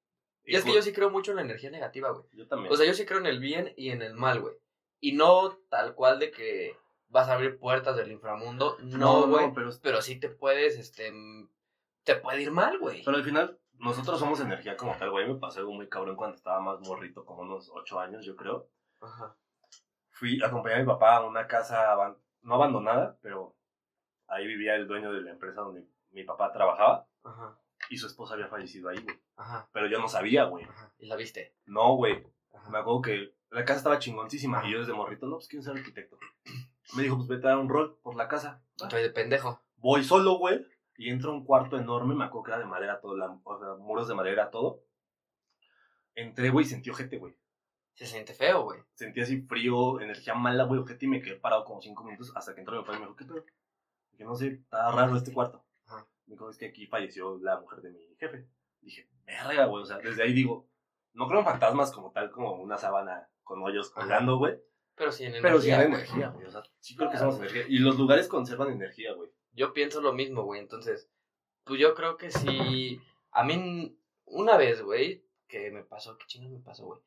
[0.44, 2.24] Y es que por- yo sí creo mucho en la energía negativa, güey.
[2.32, 2.72] Yo también.
[2.72, 4.54] O sea, yo sí creo en el bien y en el mal, güey.
[5.00, 6.76] Y no tal cual de que
[7.08, 8.76] vas a abrir puertas del inframundo.
[8.80, 9.52] No, güey.
[9.54, 11.12] pero, pero sí te puedes, este.
[12.04, 13.04] Te puede ir mal, güey.
[13.04, 15.28] pero al final, nosotros somos energía como tal, güey.
[15.28, 18.68] Me pasó algo muy cabrón cuando estaba más morrito, como unos ocho años, yo creo.
[19.00, 19.36] Ajá.
[20.20, 23.56] Fui a acompañar a mi papá a una casa, aban- no abandonada, pero
[24.26, 27.08] ahí vivía el dueño de la empresa donde mi papá trabajaba.
[27.24, 27.58] Ajá.
[27.88, 29.18] Y su esposa había fallecido ahí, güey.
[29.36, 29.70] Ajá.
[29.72, 30.64] Pero yo no sabía, güey.
[30.66, 30.92] Ajá.
[30.98, 31.56] Y la viste.
[31.64, 32.22] No, güey.
[32.68, 34.62] Me acuerdo que la casa estaba chingoncísima.
[34.68, 36.18] Y yo desde morrito, no, pues quiero ser arquitecto.
[36.94, 38.62] Me dijo, pues vete a dar un rol por la casa.
[38.76, 39.62] Estoy de pendejo.
[39.76, 40.66] Voy solo, güey.
[40.98, 42.14] Y entro a un cuarto enorme.
[42.14, 43.16] Me acuerdo que era de madera todo.
[43.16, 44.82] La, o sea, muros de madera todo.
[46.14, 47.34] Entré, güey, y sentí ojete, güey.
[48.00, 48.80] Se siente feo, güey.
[48.94, 51.04] Sentí así frío, energía mala, güey, ojete.
[51.04, 53.14] Y me quedé parado como cinco minutos hasta que entró mi papá y me dijo,
[53.14, 53.44] ¿qué pedo?
[54.12, 55.66] Dije, no sé, está raro este cuarto.
[55.84, 56.08] Ajá.
[56.24, 58.48] Me dijo, es que aquí falleció la mujer de mi jefe.
[58.80, 59.82] Dije, verga, güey.
[59.82, 60.66] O sea, desde ahí digo,
[61.12, 64.58] no creo en fantasmas como tal, como una sábana con hoyos colgando, güey.
[64.94, 65.50] Pero sí en energía.
[65.50, 65.84] Pero sí güey.
[65.84, 66.46] energía, güey.
[66.46, 67.66] O sea, sí creo que somos energía.
[67.68, 69.28] Y los lugares conservan energía, güey.
[69.52, 70.62] Yo pienso lo mismo, güey.
[70.62, 71.10] Entonces,
[71.64, 72.98] pues yo creo que sí.
[73.32, 77.02] A mí, una vez, güey, que me pasó, ¿qué chingo me pasó, güey?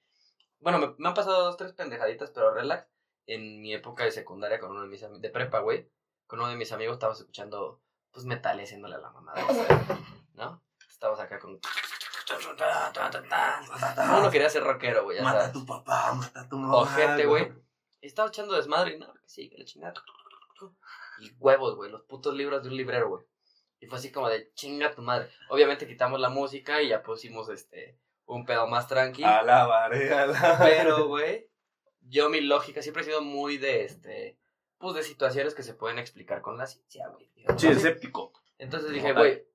[0.63, 2.88] Bueno, me, me han pasado dos, tres pendejaditas, pero relax.
[3.26, 5.89] En mi época de secundaria con uno de mis amigos, de prepa, güey,
[6.28, 9.54] con uno de mis amigos estábamos escuchando, pues, metal y haciéndole a la mamada, o
[9.54, 9.67] sea,
[10.34, 10.62] ¿no?
[10.89, 11.60] Estábamos acá con...
[14.17, 16.76] Uno quería ser rockero, güey, ya Mata a tu papá, mata a tu mamá.
[16.78, 17.54] Ojete, güey.
[18.02, 19.93] Y estaba echando desmadre y no, sí, que le chingada.
[21.19, 23.26] Y huevos, güey, los putos libros de un librero, güey.
[23.80, 25.30] Y fue así como de chinga tu madre.
[25.49, 29.23] Obviamente quitamos la música y ya pusimos este un pedo más tranqui.
[29.23, 30.75] Alabaré, alabaré.
[30.77, 31.49] Pero, güey,
[32.01, 34.39] yo mi lógica siempre ha sido muy de este.
[34.77, 37.31] Pues de situaciones que se pueden explicar con la ciencia, güey.
[37.57, 38.33] Sí, escéptico.
[38.57, 39.45] Entonces dije, güey,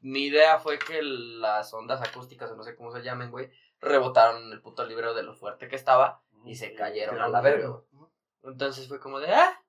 [0.00, 4.44] mi idea fue que las ondas acústicas, o no sé cómo se llamen, güey, rebotaron
[4.44, 6.22] en el puto librero de lo fuerte que estaba.
[6.44, 8.10] Y se cayeron a la verga, güey.
[8.42, 9.62] Entonces fue como de, ah,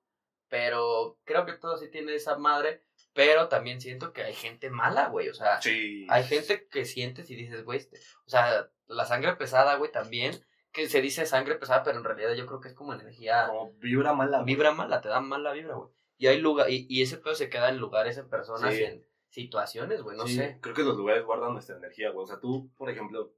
[0.48, 2.82] pero creo que todo sí tiene esa madre,
[3.14, 6.06] pero también siento que hay gente mala, güey, o sea, Sí.
[6.10, 10.34] hay gente que sientes y dices, güey, este, o sea, la sangre pesada, güey, también,
[10.72, 13.72] que se dice sangre pesada, pero en realidad yo creo que es como energía, Como
[13.74, 14.38] vibra mala.
[14.42, 14.54] güey.
[14.54, 15.90] vibra mala, te da mala vibra, güey.
[16.18, 18.80] Y hay lugar, y, y ese pedo se queda en lugares, en personas, Sí.
[18.80, 20.58] y en situaciones, güey, no Sí, sé.
[20.60, 22.24] Creo que los lugares guardan nuestra energía, güey.
[22.24, 23.32] O sea, tú, por ejemplo,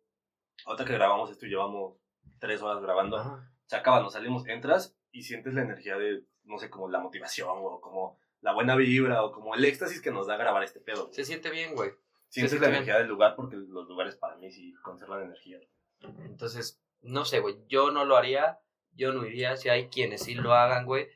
[0.66, 1.96] ahorita que grabamos esto y llevamos
[2.38, 3.50] tres horas grabando, Ajá.
[3.66, 7.48] se acaba, nos salimos, entras y sientes la energía de, no sé, como la motivación
[7.50, 11.06] o como la buena vibra o como el éxtasis que nos da grabar este pedo.
[11.06, 11.14] güey.
[11.14, 11.90] Se siente bien, güey.
[12.28, 15.58] Sientes la energía del lugar porque los lugares para mí sí conservan energía.
[16.00, 18.60] Entonces, no sé, güey, yo no lo haría,
[18.92, 21.08] yo no iría, si hay quienes sí lo hagan, güey,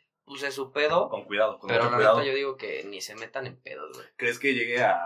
[0.43, 2.19] es su pedo, Con cuidado, con pero la cuidado.
[2.19, 4.09] neta yo digo que ni se metan en pedos, güey.
[4.17, 4.99] ¿Crees que llegue a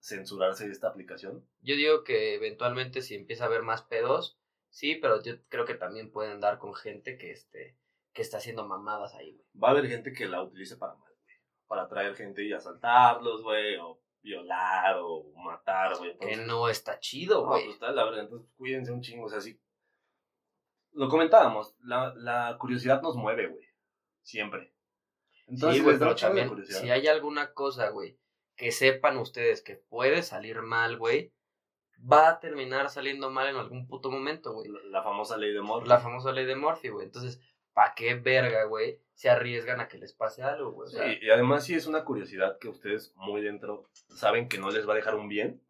[0.00, 1.48] censurarse esta aplicación?
[1.60, 5.74] Yo digo que eventualmente si empieza a haber más pedos, sí, pero yo creo que
[5.74, 7.78] también pueden dar con gente que este
[8.12, 9.46] que está haciendo mamadas ahí, güey.
[9.62, 11.07] Va a haber gente que la utilice para mal.
[11.68, 16.16] Para atraer gente y asaltarlos, güey, o violar o matar, güey.
[16.18, 17.64] Que no está chido, No, güey.
[17.64, 19.60] pues está la verga, entonces cuídense un chingo, o sea, sí.
[20.92, 23.64] Lo comentábamos, la, la curiosidad nos mueve, güey.
[24.22, 24.72] Siempre.
[25.46, 26.80] Entonces, sí, güey, pero también, curiosidad.
[26.80, 28.18] si hay alguna cosa, güey,
[28.56, 31.32] que sepan ustedes que puede salir mal, güey,
[32.00, 34.68] va a terminar saliendo mal en algún puto momento, güey.
[34.68, 35.88] La, la famosa ley de Murphy.
[35.88, 37.06] La famosa ley de Murphy, güey.
[37.06, 37.40] Entonces,
[37.78, 39.00] ¿pa' qué verga, güey?
[39.14, 40.88] Se arriesgan a que les pase algo, güey.
[40.88, 44.58] O sea, Sí, y además sí es una curiosidad que ustedes muy dentro saben que
[44.58, 45.62] no les va a dejar un bien,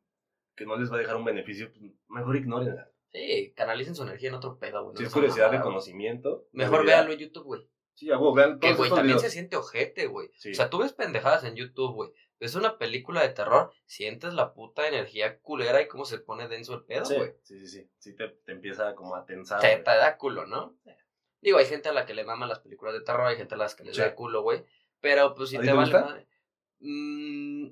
[0.57, 2.91] que no les va a dejar un beneficio, pues, mejor ignórenla.
[3.13, 4.95] sí, canalicen su energía en otro pedo, güey.
[4.95, 5.73] no Si es curiosidad de mamadas, güey.
[5.75, 6.49] conocimiento.
[6.53, 7.69] Mejor véanlo en YouTube, güey.
[7.95, 9.23] Sí, huevo, vean Que, güey, también videos.
[9.23, 10.31] se siente ojete, güey.
[10.37, 10.53] Sí.
[10.53, 12.11] O sea, tú ves pendejadas en YouTube, güey.
[12.41, 16.75] Ves una película de terror, sientes la puta energía culera y cómo se pone denso
[16.75, 17.35] el pedo, güey.
[17.43, 19.61] sí, sí, sí, sí te, te empieza como a tensar.
[19.61, 20.79] Te, te da culo, ¿no?
[21.41, 23.59] Digo, hay gente a la que le maman las películas de terror, hay gente a
[23.59, 24.03] las que les Sí.
[24.03, 24.65] da culo, güey.
[25.01, 26.05] Pero pues si ¿A te, te vale gustan?
[26.05, 26.27] madre.
[26.81, 27.69] Mm,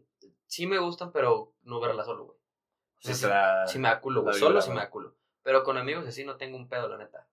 [0.46, 2.38] sí me gustan, pero no verla solo, güey.
[2.38, 4.34] O sea, Sí, sí me da culo, güey.
[4.34, 5.14] Solo sí me da culo.
[5.42, 7.28] Pero con amigos así no tengo un pedo, la neta.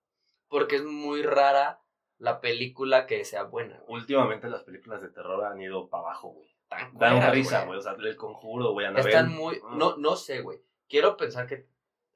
[0.48, 1.80] Porque es muy rara
[2.18, 4.00] la película que sea buena, güey.
[4.00, 6.48] Últimamente las películas de terror han ido para abajo, güey.
[6.68, 7.78] Tan Dan risa, güey.
[7.78, 9.06] O sea, el conjuro, güey, Anabel.
[9.08, 9.60] Están muy.
[9.72, 10.62] No, no sé, güey.
[10.88, 11.66] Quiero pensar que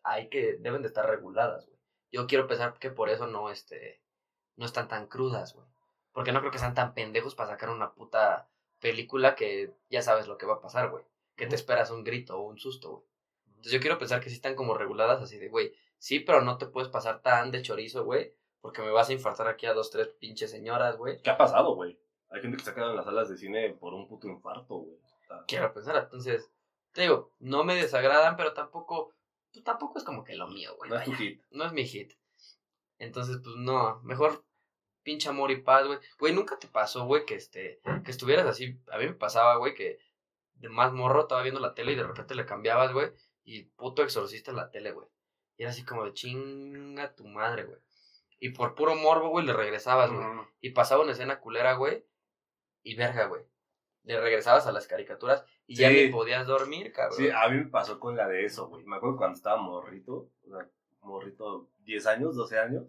[0.04, 0.56] hay que.
[0.60, 1.78] deben de estar reguladas, güey.
[2.12, 4.02] Yo quiero pensar que por eso no, este.
[4.58, 5.66] No están tan crudas, güey.
[6.12, 8.48] Porque no creo que sean tan pendejos para sacar una puta
[8.80, 11.04] película que ya sabes lo que va a pasar, güey.
[11.36, 13.04] Que te esperas un grito o un susto, güey.
[13.46, 16.58] Entonces yo quiero pensar que sí están como reguladas así de, güey, sí, pero no
[16.58, 18.34] te puedes pasar tan de chorizo, güey.
[18.60, 21.22] Porque me vas a infartar aquí a dos, tres pinches señoras, güey.
[21.22, 21.98] ¿Qué ha pasado, güey?
[22.30, 24.78] Hay gente que se ha quedado en las salas de cine por un puto infarto,
[24.78, 24.98] güey.
[25.46, 25.96] Quiero pensar.
[25.96, 26.50] Entonces,
[26.92, 29.14] te digo, no me desagradan, pero tampoco,
[29.52, 30.90] pues tampoco es como que lo mío, güey.
[30.90, 31.42] No es tu hit.
[31.50, 32.14] No es mi hit.
[32.98, 34.44] Entonces, pues no, mejor
[35.08, 35.98] pinche amor y paz, güey.
[36.18, 38.78] Güey, nunca te pasó, güey, que este, que estuvieras así.
[38.92, 39.98] A mí me pasaba, güey, que
[40.56, 43.10] de más morro estaba viendo la tele y de repente le cambiabas, güey,
[43.42, 45.06] y puto exorcista en la tele, güey.
[45.56, 47.78] Y era así como de chinga tu madre, güey.
[48.38, 50.26] Y por puro morbo, güey, le regresabas, güey.
[50.60, 52.04] Y pasaba una escena culera, güey.
[52.82, 53.40] Y verga, güey.
[54.02, 57.16] Le regresabas a las caricaturas y ya ni podías dormir, cabrón.
[57.16, 58.84] Sí, a mí me pasó con la de eso, güey.
[58.84, 60.68] Me acuerdo cuando estaba morrito, o sea,
[61.00, 62.84] morrito 10 años, 12 años.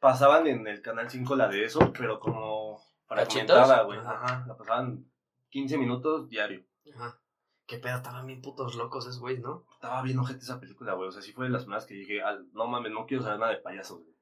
[0.00, 3.98] Pasaban en el canal 5 la de eso, pero como fragmentada, güey.
[3.98, 4.12] Ajá.
[4.24, 5.10] Ajá, la pasaban
[5.50, 6.64] 15 minutos diario.
[6.94, 7.20] Ajá.
[7.66, 9.64] Qué pedo, estaban bien putos locos esos güeyes, ¿no?
[9.74, 11.08] Estaba bien ojete esa película, güey.
[11.08, 13.38] O sea, sí fue de las primeras que dije, "Al- no mames, no quiero saber
[13.38, 14.16] nada de payasos, güey.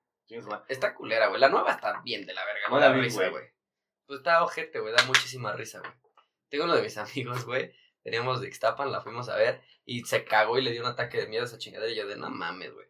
[0.68, 1.40] Está culera, güey.
[1.40, 2.60] La nueva está bien de la verga.
[2.68, 3.30] No me la vi, risa, güey.
[3.30, 3.44] güey.
[4.06, 4.92] Pues está ojete, güey.
[4.94, 5.92] Da muchísima risa, güey.
[6.50, 7.72] Tengo uno de mis amigos, güey.
[8.02, 9.62] Teníamos de Ixtapan, la fuimos a ver.
[9.86, 11.90] Y se cagó y le dio un ataque de miedo a esa chingadera.
[11.90, 12.86] Y yo de, no mames, güey.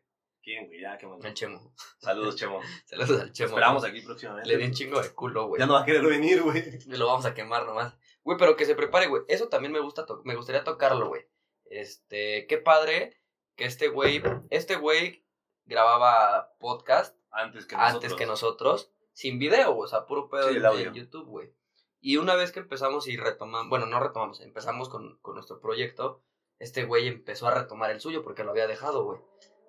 [0.49, 0.81] ¿Quién, güey?
[0.81, 1.23] Ya, qué bueno.
[1.23, 1.75] El Chemo.
[1.99, 2.63] Saludos, Chemo.
[2.87, 3.49] Saludos al Chemo.
[3.51, 3.93] esperamos güey.
[3.93, 4.49] aquí próximamente.
[4.49, 5.61] Le di un chingo de culo, güey.
[5.61, 6.65] Ya no va a querer venir, güey.
[6.87, 7.99] Lo vamos a quemar nomás.
[8.25, 9.25] Güey, pero que se prepare, güey.
[9.29, 11.27] Eso también me gusta, me gustaría tocarlo, güey.
[11.67, 13.15] Este, qué padre
[13.57, 15.27] que este güey, este güey
[15.67, 17.95] grababa podcast Antes que nosotros.
[17.95, 20.89] antes que nosotros, sin video, o sea, puro pedo Sí, el en, audio.
[20.89, 21.53] en YouTube, güey.
[22.01, 26.23] Y una vez que empezamos y retomamos, bueno, no retomamos, empezamos con, con nuestro proyecto,
[26.59, 29.21] este güey empezó a retomar el suyo porque lo había dejado, güey.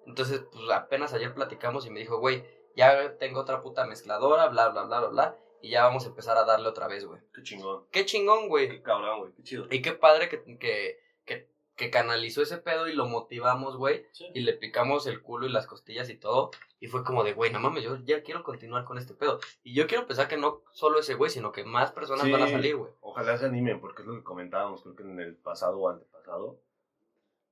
[0.09, 2.43] Entonces, pues apenas ayer platicamos y me dijo, güey,
[2.75, 6.35] ya tengo otra puta mezcladora, bla, bla, bla, bla, bla, y ya vamos a empezar
[6.37, 7.21] a darle otra vez, güey.
[7.33, 7.85] Qué chingón.
[7.91, 8.69] Qué chingón, güey.
[8.69, 9.33] Qué cabrón, güey.
[9.33, 9.67] Qué chido.
[9.69, 14.05] Y qué padre que, que, que, que canalizó ese pedo y lo motivamos, güey.
[14.33, 16.51] Y le picamos el culo y las costillas y todo.
[16.79, 19.39] Y fue como de, güey, no mames, yo ya quiero continuar con este pedo.
[19.63, 22.31] Y yo quiero pensar que no solo ese güey, sino que más personas Sí.
[22.31, 22.91] van a salir, güey.
[23.01, 26.57] Ojalá se animen, porque es lo que comentábamos, creo que en el pasado o antepasado.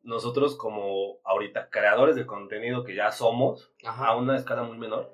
[0.03, 4.15] Nosotros, como ahorita creadores de contenido que ya somos, a Ajá.
[4.15, 5.11] una escala muy menor,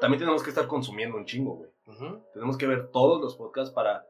[0.00, 1.70] también tenemos que estar consumiendo un chingo, güey.
[1.86, 2.22] Ujú.
[2.32, 4.06] Tenemos que ver todos los podcasts para.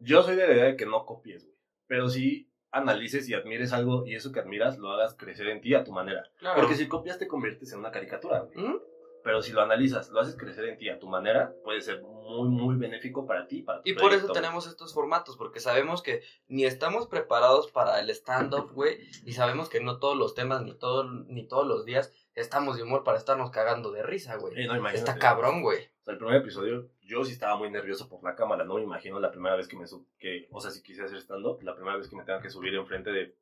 [0.00, 1.56] Yo soy de la idea de que no copies, güey.
[1.86, 5.74] Pero sí analices y admires algo y eso que admiras lo hagas crecer en ti
[5.74, 6.24] a tu manera.
[6.38, 6.60] Claro.
[6.60, 8.56] Porque si copias te conviertes en una caricatura, güey.
[8.66, 8.82] Ujú.
[9.24, 12.48] Pero si lo analizas, lo haces crecer en ti a tu manera, puede ser muy,
[12.50, 13.62] muy benéfico para ti.
[13.62, 17.72] Para tu Y por eso proyecto, tenemos estos formatos, porque sabemos que ni estamos preparados
[17.72, 21.66] para el stand-up, güey, y sabemos que no todos los temas, ni, todo, ni todos
[21.66, 24.62] los días estamos de humor para estarnos cagando de risa, güey.
[24.62, 24.88] Eh, no.
[24.90, 25.78] Está cabrón, güey.
[25.78, 28.82] O sea, el primer episodio, yo sí estaba muy nervioso por la cámara, no me
[28.82, 31.74] imagino la primera vez que me sub, que, o sea, si quise hacer stand-up, la
[31.74, 33.34] primera vez que me tenga que subir enfrente de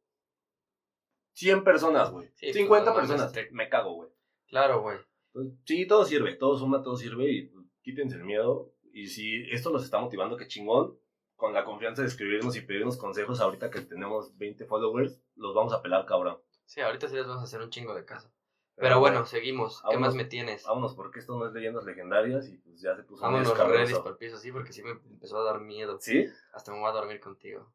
[1.32, 2.28] 100 personas, güey.
[2.36, 4.10] Sí, pues, 50 no mames, personas, te- me cago, güey.
[4.46, 4.98] Claro, güey.
[5.34, 8.72] Entonces, sí, todo sirve, todo suma, todo sirve y pues, quítense el miedo.
[8.92, 10.98] Y si esto los está motivando, que chingón,
[11.36, 15.72] con la confianza de escribirnos y pedirnos consejos ahorita que tenemos 20 followers, los vamos
[15.72, 16.38] a pelar, cabrón.
[16.66, 18.30] Sí, ahorita sí les vamos a hacer un chingo de caso.
[18.76, 19.80] Pero bueno, seguimos.
[19.80, 20.08] ¿Qué vámonos.
[20.08, 20.64] más me tienes?
[20.64, 24.02] Vámonos, porque esto no es leyendas legendarias y pues ya se puso Vámonos ready escabroso.
[24.02, 25.98] para el piso, sí, porque sí me empezó a dar miedo.
[26.00, 26.26] ¿Sí?
[26.52, 27.72] Hasta me voy a dormir contigo.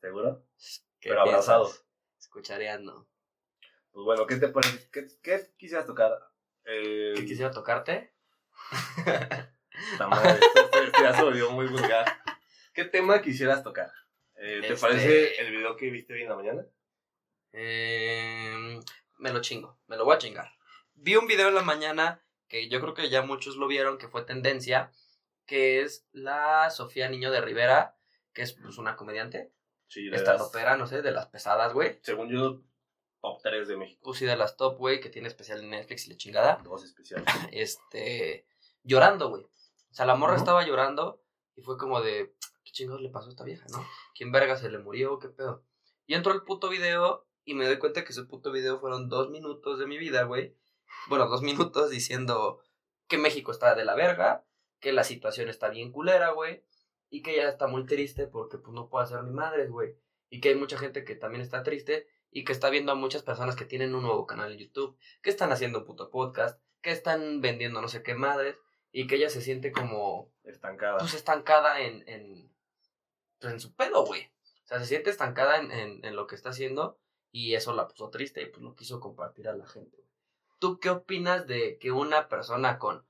[0.00, 0.42] ¿Seguro?
[1.00, 1.48] ¿Qué Pero piensas?
[1.48, 1.84] abrazados.
[2.18, 3.06] Escuchareando.
[3.92, 4.88] Pues bueno, ¿qué te parece?
[4.90, 6.12] ¿Qué, qué quisieras tocar?
[6.70, 8.12] Eh, ¿Qué quisiera tocarte?
[9.90, 12.04] puta madre, esto, esto- esto ya se volvió muy vulgar.
[12.74, 13.90] ¿Qué tema quisieras tocar?
[14.36, 16.62] Eh, ¿Te Este- parece el video que viste hoy en la mañana?
[17.52, 18.78] Eh,
[19.18, 20.52] me lo chingo, me lo voy a chingar.
[20.94, 24.08] Vi un video en la mañana que yo creo que ya muchos lo vieron, que
[24.08, 24.90] fue tendencia,
[25.46, 27.96] que es la Sofía Niño de Rivera,
[28.32, 29.52] que es pues, una comediante,
[29.86, 31.98] Sí, de esta opera, no sé, de las pesadas, güey.
[32.02, 32.60] según yo,
[33.28, 34.14] top 3 de México.
[34.14, 36.60] Sí, de las top, güey, que tiene especial en Netflix y la chingada.
[36.64, 37.26] Dos especiales.
[37.52, 38.46] Este,
[38.82, 39.42] llorando, güey.
[39.44, 41.22] O sea, la morra estaba llorando
[41.56, 43.84] y fue como de, ¿qué chingados le pasó a esta vieja, no?
[44.14, 45.18] ¿Quién verga se le murió?
[45.18, 45.64] ¿Qué pedo?
[46.06, 49.30] Y entró el puto video y me doy cuenta que ese puto video fueron dos
[49.30, 50.56] minutos de mi vida, güey.
[51.08, 51.42] Bueno, dos
[51.82, 52.62] minutos diciendo
[53.08, 54.44] que México está de la verga,
[54.80, 56.64] que la situación está bien culera, güey,
[57.10, 59.96] y que ella está muy triste porque pues no puede hacer ni madres, güey.
[60.30, 63.22] Y que hay mucha gente que también está triste y que está viendo a muchas
[63.22, 66.90] personas que tienen un nuevo canal en YouTube, que están haciendo un puto podcast, que
[66.90, 68.56] están vendiendo no sé qué madres,
[68.92, 70.98] y que ella se siente como Estancada.
[70.98, 72.50] pues estancada en, en,
[73.38, 74.22] pues, en su pedo, güey.
[74.64, 76.98] O sea, se siente estancada en, en, en lo que está haciendo
[77.30, 80.04] y eso la puso triste y pues lo quiso compartir a la gente.
[80.58, 83.06] ¿Tú qué opinas de que una persona con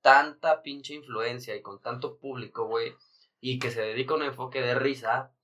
[0.00, 2.94] tanta pinche influencia y con tanto público, güey,
[3.40, 5.34] y que se dedica a un enfoque de risa,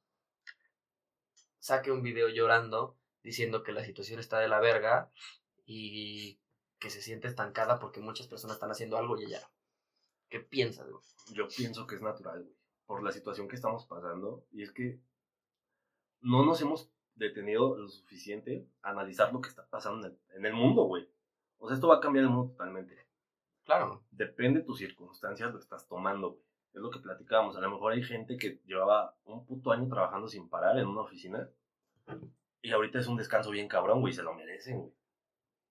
[1.58, 5.10] saque un video llorando diciendo que la situación está de la verga
[5.64, 6.38] y
[6.78, 9.48] que se siente estancada porque muchas personas están haciendo algo y ella no?
[10.28, 11.02] ¿Qué piensas, güey?
[11.32, 12.56] Yo pienso que es natural, güey.
[12.86, 14.44] Por la situación que estamos pasando.
[14.50, 14.98] Y es que
[16.20, 20.46] no nos hemos detenido lo suficiente a analizar lo que está pasando en el, en
[20.46, 21.08] el mundo, güey.
[21.58, 22.96] O sea, esto va a cambiar el mundo totalmente.
[23.64, 26.42] Claro, Depende de tus circunstancias, lo estás tomando, güey.
[26.72, 27.56] Es lo que platicábamos.
[27.56, 31.02] A lo mejor hay gente que llevaba un puto año trabajando sin parar en una
[31.02, 31.48] oficina.
[32.62, 34.12] Y ahorita es un descanso bien cabrón, güey.
[34.12, 34.92] Se lo merecen, güey.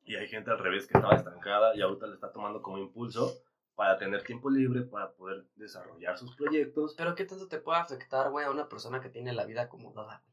[0.03, 3.43] Y hay gente al revés que estaba estancada y ahorita le está tomando como impulso
[3.75, 6.95] para tener tiempo libre, para poder desarrollar sus proyectos.
[6.97, 10.23] Pero ¿qué tanto te puede afectar, güey, a una persona que tiene la vida acomodada?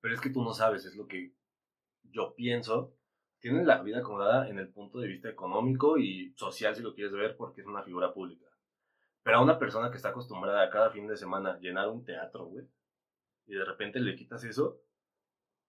[0.00, 1.34] Pero es que tú no sabes, es lo que
[2.04, 2.94] yo pienso.
[3.40, 7.12] Tienen la vida acomodada en el punto de vista económico y social, si lo quieres
[7.12, 8.46] ver, porque es una figura pública.
[9.22, 12.46] Pero a una persona que está acostumbrada a cada fin de semana llenar un teatro,
[12.46, 12.66] güey,
[13.46, 14.80] y de repente le quitas eso,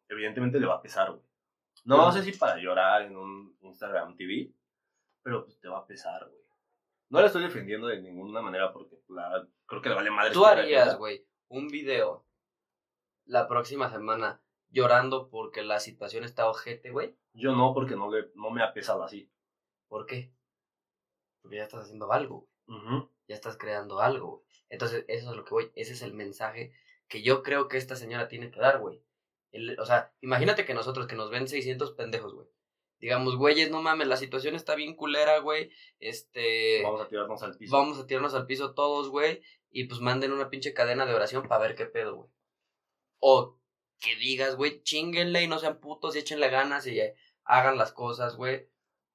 [0.09, 1.23] evidentemente le va a pesar, güey.
[1.85, 4.51] No sé si para llorar en un Instagram TV,
[5.23, 6.43] pero pues te va a pesar, güey.
[7.09, 10.31] No la estoy defendiendo de ninguna manera porque la, creo que le vale madre.
[10.31, 12.25] Tú harías, güey, un video
[13.25, 17.15] la próxima semana llorando porque la situación está ojete, güey.
[17.33, 19.31] Yo no, porque no, le, no me ha pesado así.
[19.87, 20.31] ¿Por qué?
[21.41, 23.07] Porque ya estás haciendo algo, güey.
[23.27, 24.43] Ya estás creando algo, güey.
[24.69, 26.73] Entonces, eso es lo que voy, ese es el mensaje
[27.07, 29.01] que yo creo que esta señora tiene que dar, güey.
[29.51, 32.47] El- O sea, imagínate que nosotros, que nos ven 600 pendejos, güey.
[32.99, 35.71] Digamos, güeyes, no mames, la situación está bien culera, güey.
[35.99, 36.81] Este...
[36.83, 37.75] Vamos a tirarnos al piso.
[37.75, 39.41] Vamos a tirarnos al piso todos, güey.
[39.71, 42.29] Y pues manden una pinche cadena de oración para ver qué pedo, güey.
[43.19, 43.57] O
[43.99, 47.91] que digas, güey, chinguenle y no sean putos y échenle ganas y eh, hagan las
[47.93, 48.67] cosas, güey.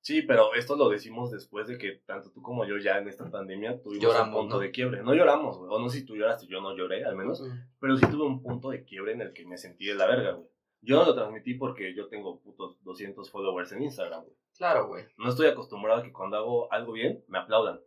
[0.05, 3.31] Sí, pero esto lo decimos después de que tanto tú como yo ya en esta
[3.31, 4.61] pandemia tuvimos Lloramos, un punto ¿no?
[4.61, 5.03] de quiebre.
[5.03, 5.71] No lloramos, güey.
[5.73, 7.43] O no sé si tú lloraste, yo no lloré, al menos.
[7.81, 10.33] Pero sí tuve un punto de quiebre en el que me sentí de la verga,
[10.33, 10.47] güey.
[10.83, 14.37] Yo no lo transmití porque yo tengo putos 200 followers en Instagram, güey.
[14.59, 15.07] Claro, güey.
[15.17, 17.81] No estoy acostumbrado a que cuando hago algo bien, me aplaudan.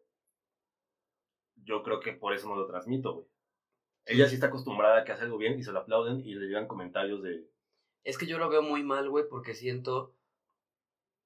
[1.57, 3.27] Yo creo que por eso no lo transmito, güey.
[4.07, 6.47] Ella sí está acostumbrada a que hace algo bien y se lo aplauden y le
[6.47, 7.47] llegan comentarios de...
[8.03, 10.16] Es que yo lo veo muy mal, güey, porque siento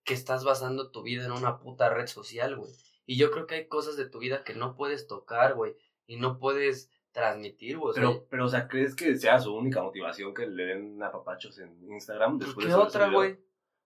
[0.04, 2.72] que estás basando tu vida en una puta red social, güey.
[3.06, 5.76] Y yo creo que hay cosas de tu vida que no puedes tocar, güey.
[6.08, 7.92] Y no puedes transmitir, güey.
[7.92, 11.04] O sea, Pero, pero, o sea, ¿crees que sea su única motivación que le den
[11.04, 13.38] apapachos en Instagram después ¿qué de otra, güey?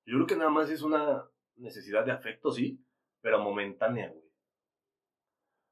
[0.06, 2.84] Yo creo que nada más es una necesidad de afecto, sí,
[3.22, 4.26] pero momentánea, güey.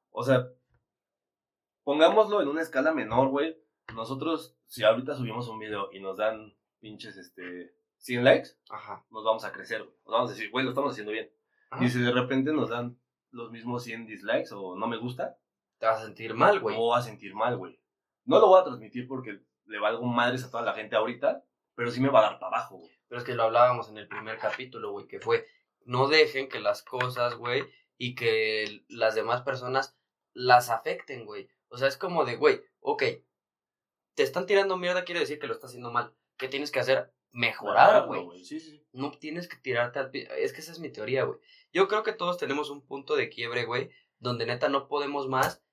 [0.09, 0.49] O sea,
[1.83, 3.57] pongámoslo en una escala menor, güey.
[3.93, 9.05] Nosotros, si ahorita subimos un video y nos dan pinches, este, 100 likes, Ajá.
[9.09, 9.95] nos vamos a crecer, güey.
[10.05, 11.31] Nos vamos a decir, güey, lo estamos haciendo bien.
[11.69, 11.83] Ajá.
[11.83, 12.99] Y si de repente nos dan
[13.31, 15.37] los mismos 100 dislikes o no me gusta,
[15.79, 16.75] Te vas a sentir mal, güey.
[16.75, 17.79] me voy a sentir mal, güey.
[18.25, 21.43] No lo voy a transmitir porque le valgo madres a toda la gente ahorita,
[21.75, 22.91] pero sí me va a dar para abajo, güey.
[23.07, 25.45] Pero es que lo hablábamos en el primer capítulo, güey, que fue,
[25.85, 27.63] no dejen que las cosas, güey,
[27.97, 29.97] y que las demás personas
[30.33, 31.49] las afecten, güey.
[31.69, 33.03] O sea, es como de, güey, ok,
[34.15, 36.13] te están tirando mierda, quiere decir que lo estás haciendo mal.
[36.37, 37.11] ¿Qué tienes que hacer?
[37.33, 38.45] Mejorar, güey.
[38.45, 38.81] Sí, sí.
[38.93, 41.39] No tienes que tirarte al Es que esa es mi teoría, güey.
[41.73, 45.63] Yo creo que todos tenemos un punto de quiebre, güey, donde neta no podemos más.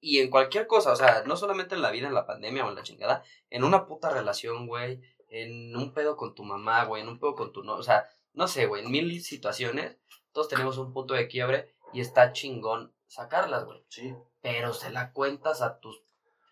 [0.00, 2.68] Y en cualquier cosa, o sea, no solamente en la vida, en la pandemia o
[2.68, 7.02] en la chingada, en una puta relación, güey, en un pedo con tu mamá, güey,
[7.02, 9.98] en un pedo con tu no, o sea, no sé, güey, en mil situaciones,
[10.32, 13.82] todos tenemos un punto de quiebre y está chingón sacarlas, güey.
[13.88, 14.14] Sí.
[14.40, 16.02] Pero se la cuentas a tus,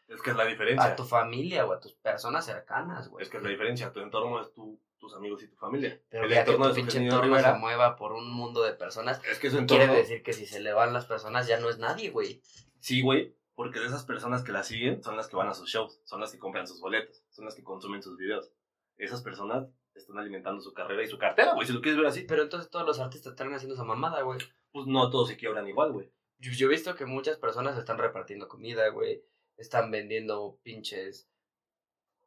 [0.09, 0.87] Es que es la diferencia.
[0.87, 3.25] a tu familia o a tus personas cercanas, güey.
[3.25, 3.93] Es que es la diferencia.
[3.93, 6.01] Tu entorno es tu, tus amigos y tu familia.
[6.09, 8.73] Pero el ya que entorno tu de pinche entorno se mueva por un mundo de
[8.73, 9.85] personas, Es que su entorno.
[9.85, 12.41] quiere decir que si se le van las personas ya no es nadie, güey.
[12.81, 13.35] Sí, güey.
[13.55, 16.21] Porque de esas personas que la siguen son las que van a sus shows, son
[16.21, 18.53] las que compran sus boletos, son las que consumen sus videos.
[18.99, 22.27] Esas personas están alimentando su carrera y su cartera, güey, si lo quieres ver así.
[22.29, 24.39] Pero entonces todos los artistas están haciendo esa mamada, güey.
[24.73, 26.13] Pues no todos se quiebran igual, güey.
[26.39, 29.25] Yo, yo he visto que muchas personas están repartiendo comida, güey.
[29.57, 31.29] Están vendiendo pinches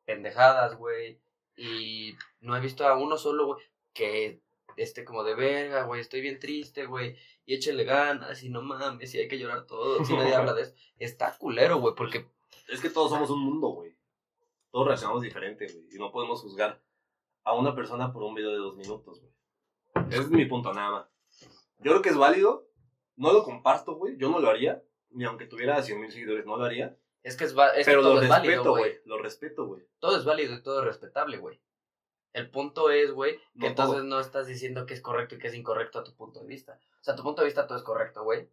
[0.05, 1.21] pendejadas, güey.
[1.55, 4.41] Y no he visto a uno solo, güey, que
[4.77, 6.01] esté como de verga, güey.
[6.01, 7.15] Estoy bien triste, güey.
[7.45, 10.03] Y échenle ganas y no mames, y hay que llorar todo.
[10.05, 10.73] Si nadie habla de eso.
[10.99, 12.27] Está culero, güey, porque
[12.67, 13.95] Es que todos somos un mundo, güey.
[14.71, 15.95] Todos reaccionamos diferente, güey.
[15.95, 16.81] Y no podemos juzgar
[17.43, 19.33] a una persona por un video de dos minutos, güey.
[20.09, 21.09] Ese es mi punto nada más.
[21.79, 22.67] Yo creo que es válido.
[23.15, 24.17] No lo comparto, güey.
[24.17, 24.83] Yo no lo haría.
[25.11, 26.95] Ni aunque tuviera 100 mil seguidores, no lo haría.
[27.23, 28.83] Es que, es, es que Pero todo lo es válido, respeto, güey.
[28.83, 29.01] güey.
[29.05, 29.83] Lo respeto, güey.
[29.99, 31.61] Todo es válido y todo es respetable, güey.
[32.33, 35.47] El punto es, güey, que No entonces no estás diciendo que es correcto y que
[35.47, 36.79] es incorrecto a tu punto de vista.
[36.99, 38.49] O sea, a tu punto de vista todo es correcto, güey.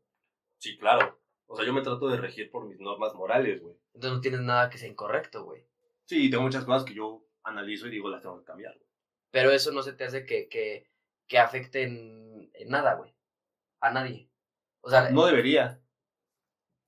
[0.58, 1.20] Sí, claro.
[1.46, 3.76] O sea, yo me trato de regir por mis normas morales, güey.
[3.94, 5.64] Entonces no tienes nada que sea incorrecto, güey.
[6.04, 8.88] Sí, tengo muchas cosas que yo analizo y digo las tengo que cambiar, güey.
[9.30, 10.88] Pero eso no se te hace que, que,
[11.28, 13.14] que afecte en, en nada, güey.
[13.80, 14.30] A nadie.
[14.80, 15.80] O sea, No debería.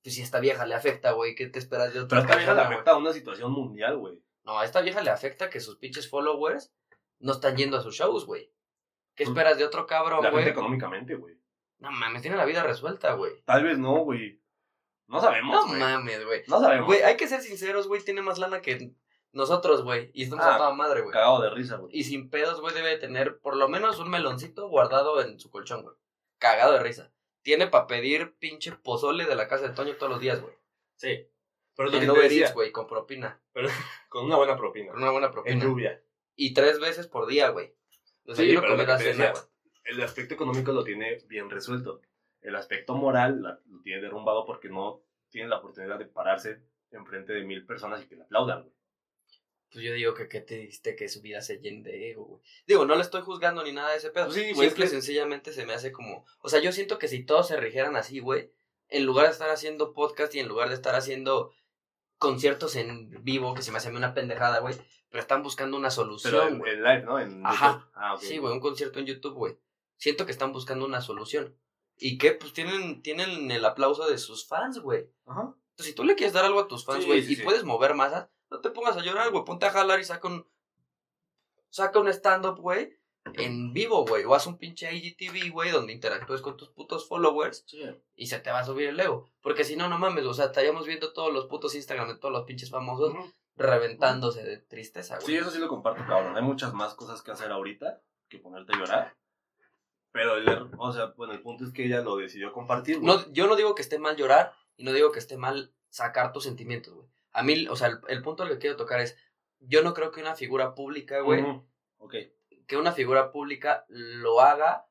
[0.03, 2.23] Pues si a esta vieja le afecta, güey, ¿qué te esperas de otra Pero a
[2.23, 4.21] esta vieja le afecta a una situación mundial, güey.
[4.43, 6.73] No, a esta vieja le afecta que sus pinches followers
[7.19, 8.51] no están yendo a sus shows, güey.
[9.15, 10.47] ¿Qué esperas de otro cabrón, güey?
[10.47, 11.37] económicamente, güey.
[11.79, 13.41] No mames, tiene la vida resuelta, güey.
[13.45, 14.41] Tal vez no, güey.
[15.07, 16.43] No sabemos, No mames, güey.
[16.47, 16.85] No sabemos.
[16.85, 18.93] Güey, hay que ser sinceros, güey, tiene más lana que
[19.31, 20.11] nosotros, güey.
[20.13, 21.11] Y estamos Ah, a toda madre, güey.
[21.11, 21.95] Cagado de risa, güey.
[21.97, 25.49] Y sin pedos, güey, debe de tener por lo menos un meloncito guardado en su
[25.49, 25.95] colchón, güey.
[26.37, 27.11] Cagado de risa.
[27.41, 30.53] Tiene para pedir pinche pozole de la casa de Toño todos los días, güey.
[30.95, 31.27] Sí.
[31.75, 33.41] Pero es lo En que güey, con propina.
[34.09, 34.91] con una buena propina.
[34.91, 35.63] Con una buena En propina.
[35.63, 36.03] lluvia.
[36.35, 37.73] Y tres veces por día, güey.
[38.25, 39.33] Desayuno, pero lo que cena, decía.
[39.85, 42.01] El aspecto económico lo tiene bien resuelto.
[42.41, 47.33] El aspecto moral la- lo tiene derrumbado porque no tiene la oportunidad de pararse enfrente
[47.33, 48.73] de mil personas y que le aplaudan, güey.
[49.71, 52.41] Pues yo digo que qué te diste que su vida se llene de ego, güey.
[52.65, 54.31] Digo, no le estoy juzgando ni nada de ese pedo.
[54.31, 56.25] Sí, Sí, güey, Simple que- sencillamente se me hace como.
[56.41, 58.51] O sea, yo siento que si todos se rigieran así, güey,
[58.87, 61.51] en lugar de estar haciendo podcast y en lugar de estar haciendo
[62.17, 64.75] conciertos en vivo, que se me hace a mí una pendejada, güey,
[65.09, 66.73] pero están buscando una Pero solución, en, güey.
[66.73, 67.19] en live, ¿no?
[67.19, 67.89] En Ajá.
[67.93, 68.21] Ah, ok.
[68.21, 69.57] Sí, güey, un concierto en YouTube, güey.
[69.97, 71.55] Siento que están buscando una solución.
[71.97, 72.31] ¿Y qué?
[72.31, 75.09] Pues tienen, tienen el aplauso de sus fans, güey.
[75.25, 75.41] Ajá.
[75.71, 77.41] Entonces, si tú le quieres dar algo a tus fans, Sí, güey, sí, y sí.
[77.43, 79.43] puedes mover masas, no te pongas a llorar, güey.
[79.45, 80.45] Ponte a jalar y saca un.
[81.69, 82.97] Saca un stand-up, güey,
[83.35, 84.23] en vivo, güey.
[84.25, 87.83] O haz un pinche IGTV, güey, donde interactúes con tus putos followers Sí.
[88.15, 89.29] y se te va a subir el ego.
[89.41, 92.31] Porque si no, no mames, o sea, estaríamos viendo todos los putos Instagram de todos
[92.31, 93.13] los pinches famosos
[93.55, 95.27] reventándose de tristeza, güey.
[95.27, 96.35] Sí, eso sí lo comparto, cabrón.
[96.35, 99.17] Hay muchas más cosas que hacer ahorita que ponerte a llorar.
[100.11, 103.05] Pero el, er- o sea, bueno, el punto es que ella lo decidió compartir, güey.
[103.15, 106.31] No, yo no digo que esté mal llorar y no digo que esté mal sacar
[106.31, 107.07] tus sentimientos, güey.
[107.31, 109.17] A mí, o sea, el, el punto al que quiero tocar es,
[109.59, 111.67] yo no creo que una figura pública, güey, Ujú.
[111.99, 112.15] Ok.
[112.67, 114.85] que una figura pública lo haga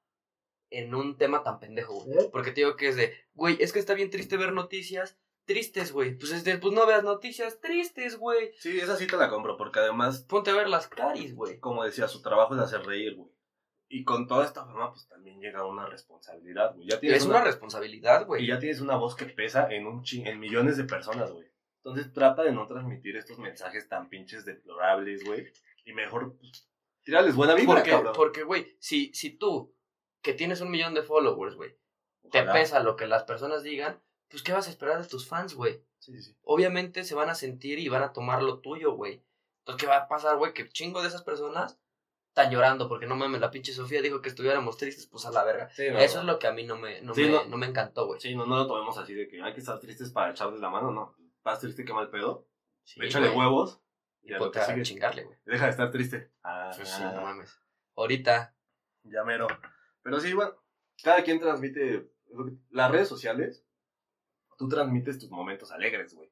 [0.70, 2.30] en un tema tan pendejo, güey.
[2.30, 5.92] Porque te digo que es de, güey, es que está bien triste ver noticias tristes,
[5.92, 6.18] güey.
[6.18, 8.52] Pues es de, pues no veas noticias tristes, güey.
[8.58, 11.58] Sí, esa sí te la compro, porque además, Ponte a ver las caris, güey.
[11.58, 13.30] como decía, su trabajo es hacer reír, güey.
[13.90, 16.86] Y con toda esta fama, pues también llega una responsabilidad, güey.
[16.90, 18.46] Ya tienes Es una responsabilidad, Y güey.
[18.46, 21.48] ya tienes una voz que pesa en un chin- en millones de personas, güey.
[21.78, 25.46] Entonces trata de no transmitir estos mensajes tan pinches deplorables, güey.
[25.84, 26.68] Y mejor, pues,
[27.02, 28.12] tírales buena vibra, Porque, cabrón.
[28.16, 29.74] porque, güey, si, si tú,
[30.20, 31.76] que tienes un millón de followers, güey,
[32.30, 35.54] te pesa lo que las personas digan, pues ¿qué vas a esperar de tus fans,
[35.54, 35.82] güey?
[35.98, 36.36] Sí, sí, sí.
[36.42, 39.22] Obviamente se van a sentir y van a tomar lo tuyo, güey.
[39.60, 40.52] Entonces, ¿qué va a pasar, güey?
[40.52, 41.78] Que chingo de esas personas
[42.28, 45.44] están llorando porque no mames, la pinche Sofía dijo que estuviéramos tristes, pues a la
[45.44, 45.70] verga.
[45.70, 46.20] Sí, no, Eso no.
[46.20, 47.44] es lo que a mí no me, no me, no.
[47.46, 48.20] no me encantó, güey.
[48.20, 50.68] Sí, no, no lo tomemos así de que hay que estar tristes para echarles la
[50.68, 51.14] mano, no.
[51.38, 52.46] Estás triste, qué mal pedo.
[52.84, 53.38] Sí, Échale güey.
[53.40, 53.80] huevos
[54.22, 54.82] y a lo Ponte que a sigue.
[54.82, 55.38] chingarle, güey.
[55.44, 56.32] Deja de estar triste.
[56.42, 57.58] Ah, sí, no mames.
[57.96, 58.54] Ahorita,
[59.04, 59.46] ya mero.
[60.02, 60.54] Pero sí, bueno,
[61.02, 62.10] cada quien transmite
[62.70, 63.64] las redes sociales.
[64.56, 66.30] Tú transmites tus momentos alegres, güey.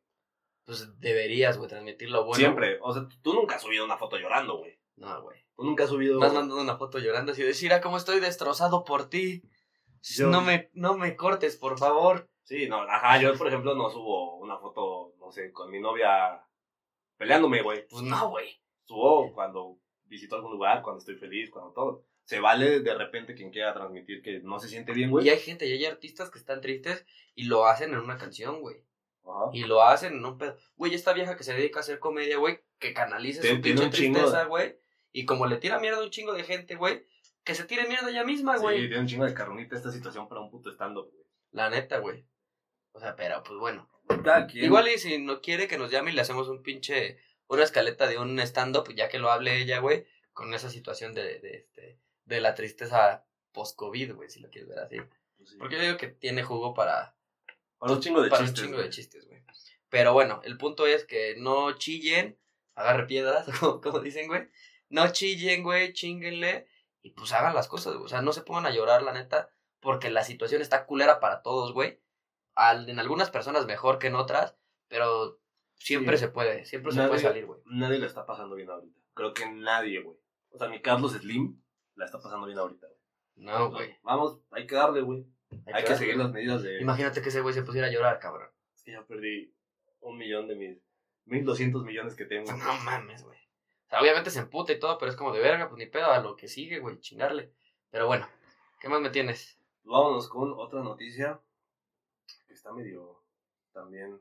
[0.64, 2.38] pues deberías, güey, transmitir lo bueno.
[2.38, 2.78] Siempre.
[2.82, 4.80] O sea, tú nunca has subido una foto llorando, güey.
[4.96, 5.46] No, güey.
[5.54, 6.18] Tú nunca has subido.
[6.18, 9.42] Me has mandado una foto llorando así de decir, ah, cómo estoy destrozado por ti.
[10.02, 12.28] Yo- No me, no me cortes, por favor.
[12.46, 16.40] Sí, no, ajá, yo por ejemplo no subo una foto, no sé, con mi novia
[17.16, 17.88] peleándome, güey.
[17.88, 18.60] Pues no, güey.
[18.84, 22.04] Subo cuando visito algún lugar, cuando estoy feliz, cuando todo.
[22.24, 25.26] Se vale de repente quien quiera transmitir que no se siente bien, güey.
[25.26, 28.60] Y hay gente, y hay artistas que están tristes y lo hacen en una canción,
[28.60, 28.76] güey.
[29.24, 29.50] Ajá.
[29.52, 30.56] Y lo hacen en un pedo.
[30.76, 34.42] Güey, esta vieja que se dedica a hacer comedia, güey, que canalice su pinche tristeza,
[34.42, 34.78] de- güey.
[35.10, 37.04] Y como le tira mierda a un chingo de gente, güey,
[37.42, 38.78] que se tire mierda ella misma, Sí, güey.
[38.86, 41.24] tiene un chingo de carnita esta situación para un puto stand-up, güey.
[41.52, 42.24] La neta, güey.
[42.96, 43.88] O sea, pero pues bueno.
[44.54, 48.06] Igual y si no quiere que nos llame y le hacemos un pinche, una escaleta
[48.06, 52.00] de un stand-up, ya que lo hable ella, güey, con esa situación de, de, este,
[52.24, 54.96] de la tristeza post-COVID, güey, si lo quieres ver así.
[55.36, 55.56] Pues sí.
[55.58, 57.14] Porque yo digo que tiene jugo para,
[57.78, 58.60] Para un chingo de para chistes.
[58.60, 58.88] un chingo güey.
[58.88, 59.42] de chistes, güey.
[59.90, 62.38] Pero bueno, el punto es que no chillen,
[62.74, 64.48] agarre piedras, como, como dicen, güey.
[64.88, 66.66] No chillen, güey, chinguenle
[67.02, 68.06] y pues hagan las cosas, güey.
[68.06, 71.42] O sea, no se pongan a llorar, la neta, porque la situación está culera para
[71.42, 72.00] todos, güey.
[72.56, 74.56] Al- en algunas personas mejor que en otras,
[74.88, 75.38] pero
[75.76, 76.24] siempre Sí.
[76.24, 77.60] se puede, siempre se Nadie- puede salir, güey.
[77.66, 78.98] Nadie la está pasando bien ahorita.
[79.14, 80.16] Creo que nadie, güey.
[80.50, 81.62] O sea, mi Carlos Slim
[81.94, 82.98] la está pasando bien ahorita, güey.
[83.36, 83.96] No, güey.
[84.02, 85.26] Vamos, hay que darle, güey.
[85.66, 86.80] Hay, que darle, seguir las medidas de.
[86.80, 88.48] Imagínate que ese güey se pusiera a llorar, cabrón.
[88.74, 89.54] Es que ya perdí
[90.00, 90.78] un millón de mis
[91.26, 92.50] 1200 millones que tengo.
[92.52, 93.38] No mames, güey.
[93.38, 96.10] O sea, obviamente se emputa y todo, pero es como de verga, pues ni pedo
[96.10, 97.52] a lo que sigue, güey, chingarle.
[97.90, 98.26] Pero bueno,
[98.80, 99.60] ¿qué más me tienes?
[99.84, 101.40] Vámonos con otra noticia
[102.66, 103.22] está medio
[103.72, 104.18] también.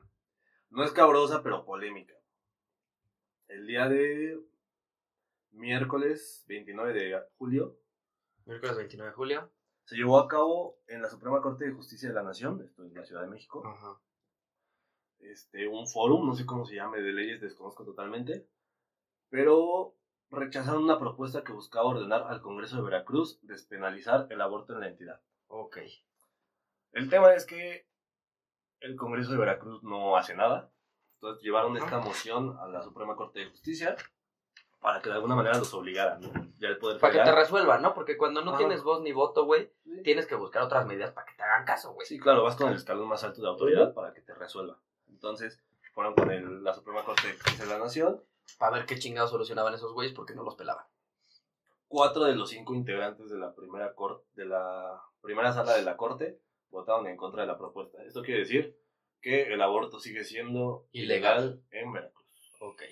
[0.70, 2.14] No es cabrosa, pero polémica.
[3.48, 4.40] El día de
[5.50, 7.76] miércoles 29 de julio
[8.44, 9.50] Miércoles 29 de julio.
[9.84, 12.92] se llevó a cabo en la Suprema Corte de Justicia de la Nación, esto es
[12.92, 13.98] la Ciudad de México, Ajá.
[15.18, 18.46] este, un fórum, no sé cómo se llame, de leyes, desconozco totalmente,
[19.28, 19.96] pero
[20.30, 24.88] rechazaron una propuesta que buscaba ordenar al Congreso de Veracruz despenalizar el aborto en la
[24.88, 25.20] entidad.
[25.48, 25.78] Ok.
[26.92, 27.86] El tema es que
[28.86, 30.70] el Congreso de Veracruz no hace nada.
[31.14, 33.96] Entonces llevaron esta moción a la Suprema Corte de Justicia
[34.80, 36.20] para que de alguna manera los obligaran.
[36.20, 36.30] ¿no?
[36.58, 37.94] Ya el poder Para que te resuelvan, ¿no?
[37.94, 40.02] Porque cuando no tienes voz ni voto, güey, Sí.
[40.02, 42.06] tienes que buscar otras medidas para que te hagan caso, güey.
[42.06, 44.78] Sí, claro, vas con el escalón más alto de autoridad para que te resuelva.
[45.08, 45.60] Entonces
[45.94, 48.22] fueron con el- la Suprema Corte de Justicia de la Nación.
[48.58, 50.84] Para ver qué chingados solucionaban esos güeyes porque no los pelaban.
[51.88, 55.96] Cuatro de los cinco integrantes de la primera cor- de la primera sala de la
[55.96, 56.40] Corte
[56.76, 58.02] votaron en contra de la propuesta.
[58.04, 58.76] Esto quiere decir
[59.20, 61.42] que el aborto sigue siendo Ilegal.
[61.44, 62.52] ilegal en Veracruz.
[62.60, 62.82] Ok.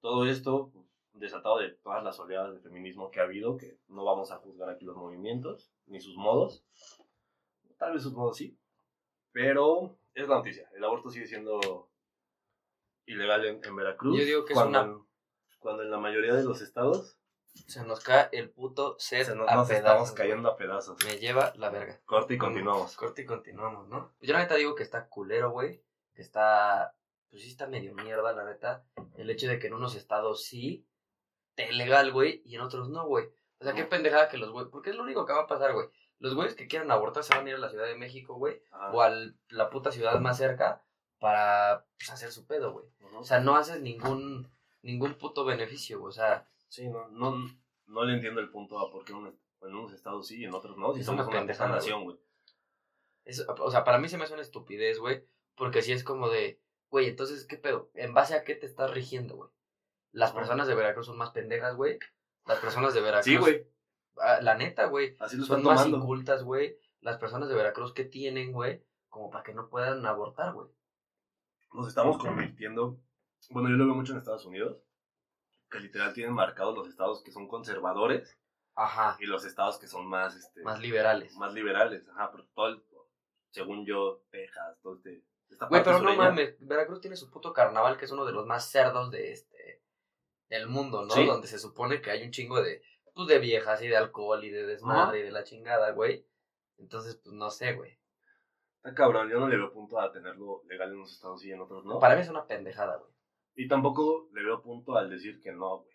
[0.00, 4.04] Todo esto pues, desatado de todas las oleadas de feminismo que ha habido, que no
[4.04, 6.64] vamos a juzgar aquí los movimientos, ni sus modos.
[7.78, 8.58] Tal vez sus modos sí.
[9.32, 10.68] Pero es la noticia.
[10.74, 11.88] El aborto sigue siendo
[13.06, 14.18] ilegal en, en Veracruz.
[14.18, 15.06] Yo digo que es cuando, una-
[15.60, 17.15] cuando en la mayoría de los estados
[17.66, 21.04] Se nos cae el puto set se nos, a nos pedazos, estamos cayendo a pedazos.
[21.04, 22.00] Me lleva la verga.
[22.04, 22.96] Corte y continuamos.
[22.96, 24.12] Corte y continuamos, ¿no?
[24.20, 25.82] Yo la neta digo que está culero, güey.
[26.14, 26.94] Que está.
[27.30, 28.84] Pues sí está medio mierda, la neta.
[29.16, 30.86] El hecho de que en unos estados sí,
[31.54, 33.26] te legal, güey, y en otros no, güey.
[33.58, 34.70] O sea, qué pendejada que los güeyes.
[34.70, 35.88] Porque es lo único que va a pasar, güey.
[36.18, 38.62] Los güeyes que quieran abortar se van a ir a la Ciudad de México, güey.
[38.70, 38.92] Ajá.
[38.92, 39.10] O a
[39.48, 40.82] la puta ciudad más cerca
[41.18, 42.86] para pues, hacer su pedo, güey.
[43.14, 44.50] O sea, no haces ningún
[44.82, 46.10] ningún puto beneficio, güey.
[46.10, 47.34] O sea, Sí, no, no,
[47.86, 50.44] no le entiendo el punto a por qué en, un- en unos estados sí y
[50.44, 50.92] en otros no.
[50.92, 52.18] Si Es somos una una nación, güey.
[53.58, 55.24] o sea, para mí se me hace una estupidez, güey.
[55.56, 56.60] Porque si es como de,
[56.90, 57.90] güey, entonces, ¿qué pedo?
[57.94, 59.50] ¿En base a qué te estás rigiendo, güey?
[60.12, 61.98] Las personas de Veracruz son más pendejas, güey.
[62.44, 63.24] Las personas de Veracruz.
[63.24, 63.66] Sí, güey.
[64.18, 65.16] Ah, La neta, güey.
[65.18, 65.96] Así Son más tomando.
[65.96, 66.78] incultas, güey.
[67.00, 70.68] Las personas de Veracruz que tienen, güey, como para que no puedan abortar, güey.
[71.72, 72.98] nos estamos convirtiendo,
[73.50, 74.78] bueno, yo lo veo mucho en Estados Unidos,
[75.70, 78.38] que literal tienen marcados los estados que son conservadores
[78.74, 79.16] Ajá.
[79.20, 81.34] y los estados que son más, este, Más liberales.
[81.36, 82.08] más liberales.
[82.10, 82.82] Ajá, pero todo el-
[83.50, 86.56] según yo, Texas, todo este, esta Güey, pero no mames.
[86.60, 89.82] Veracruz tiene su puto carnaval, que es uno de los más cerdos de este.
[90.48, 91.12] del mundo, ¿no?
[91.14, 91.26] Sí.
[91.26, 92.80] Donde se supone que hay un chingo de.
[93.14, 96.24] Pues de viejas y de alcohol y de desmadre y de la chingada, güey.
[96.78, 97.98] Entonces, pues no sé, güey.
[98.76, 101.60] Está cabrón, yo no le veo punto a tenerlo legal en unos estados y en
[101.62, 101.98] otros no.
[101.98, 103.10] Para mí es una pendejada, güey.
[103.56, 105.94] Y tampoco le veo punto al decir que no, güey.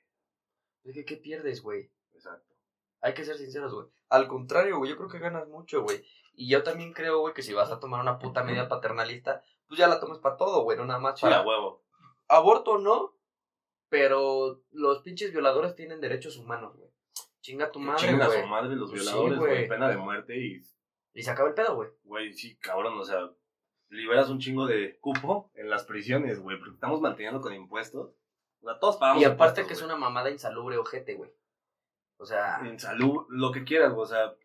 [0.84, 1.92] Es que, ¿qué pierdes, güey?
[2.14, 2.56] Exacto.
[3.02, 3.88] Hay que ser sinceros, güey.
[4.10, 6.04] Al contrario, güey, yo creo que ganas mucho, güey.
[6.34, 9.80] Y yo también creo, güey, que si vas a tomar una puta medida paternalista, pues
[9.80, 11.40] ya la tomas para todo, güey, no nada más Sí, para...
[11.40, 11.84] a huevo.
[12.28, 13.16] Aborto no,
[13.90, 16.90] pero los pinches violadores tienen derechos humanos, güey.
[17.42, 18.42] Chinga tu madre, güey.
[18.42, 19.52] su madre los sí, violadores, güey.
[19.52, 19.68] güey.
[19.68, 20.62] pena de muerte y,
[21.14, 21.90] Y se acaba el pedo, güey.
[22.04, 23.30] güey, sí, cabrón, o sea,
[23.92, 28.12] liberas un chingo de cupo en las prisiones, güey, porque estamos manteniendo con impuestos.
[28.62, 31.32] O sea, todos pagamos Y aparte que es una mamada insalubre, ojete, güey.
[32.18, 34.36] O sea, En salud, lo que quieras, güey, o sea,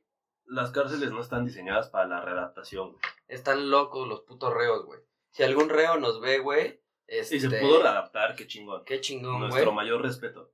[0.47, 3.03] las cárceles no están diseñadas para la readaptación, güey.
[3.29, 5.01] están locos los putos reos, güey.
[5.31, 7.37] Si algún reo nos ve, güey, este...
[7.37, 8.85] Y se pudo readaptar, qué chingón.
[8.85, 9.77] Qué chingón, Nuestro güey.
[9.77, 10.51] mayor respeto.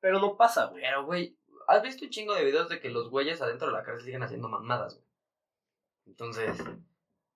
[0.00, 0.82] Pero no pasa, güey.
[0.82, 3.82] Pero, güey, ¿has visto un chingo de videos de que los güeyes adentro de la
[3.82, 5.06] cárcel siguen haciendo mamadas, güey?
[6.06, 6.62] Entonces,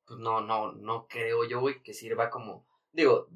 [0.06, 2.66] pues no, no, no creo yo, güey, que sirva como...
[2.92, 3.28] Digo,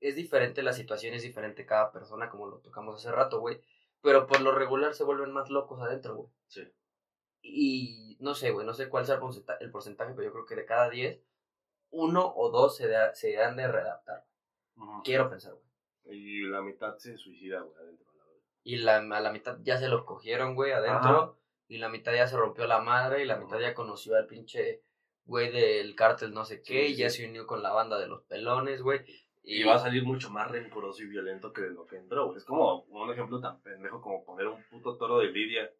[0.00, 3.60] es diferente la situación, es diferente cada persona, como lo tocamos hace rato, güey.
[4.02, 6.28] Pero por lo regular se vuelven más locos adentro, güey.
[6.48, 6.62] Sí.
[7.42, 10.46] Y no sé, güey, no sé cuál sea el porcenta- el porcentaje, pero yo creo
[10.46, 11.20] que de cada 10,
[11.90, 14.26] uno o dos se, da- se han de readaptar.
[15.04, 16.18] Quiero pensar, güey.
[16.18, 18.06] Y la mitad se suicida, güey, adentro.
[18.16, 18.40] la verdad.
[18.64, 21.10] Y la, a la mitad ya se lo cogieron, güey, adentro.
[21.10, 21.32] Ajá.
[21.68, 23.22] Y la mitad ya se rompió la madre.
[23.22, 24.82] Y la mitad ya conoció al pinche
[25.30, 26.86] güey del cártel no sé qué.
[26.86, 29.00] Sí, y ya se unió con la banda de los pelones, güey.
[29.42, 32.38] Y va a salir mucho más rencoroso y violento que de lo que entró, güey.
[32.38, 35.70] Es como un ejemplo tan pendejo como poner un puto toro de lidia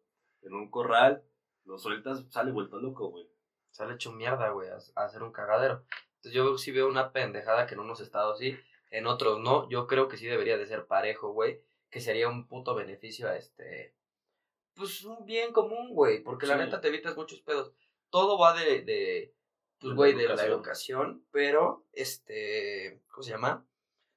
[0.41, 1.23] en un corral,
[1.65, 3.27] lo sueltas, sale vuelto loco, güey.
[3.71, 5.83] sale hecho mierda, güey, a, a hacer un cagadero.
[6.15, 8.57] Entonces yo sí veo una pendejada que en unos estados sí,
[8.89, 9.69] en otros no.
[9.69, 11.61] Yo creo que sí debería de ser parejo, güey.
[11.89, 13.95] Que sería un puto beneficio a este...
[14.75, 16.23] Pues un bien común, güey.
[16.23, 17.73] Porque la neta te evitas muchos pedos.
[18.09, 18.81] Todo va de...
[18.83, 19.35] de
[19.81, 21.25] pues, güey, de la educación.
[21.31, 23.01] Pero, este...
[23.09, 23.65] ¿Cómo se llama?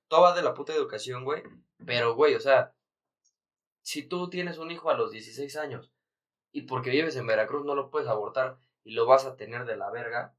[0.08, 1.42] Todo va de la puta educación, güey.
[1.84, 2.74] Pero, güey, o sea...
[3.80, 5.90] Si tú tienes un hijo a los 16 años
[6.52, 9.76] y porque vives en Veracruz no lo puedes abortar y lo vas a tener de
[9.76, 10.34] la verga,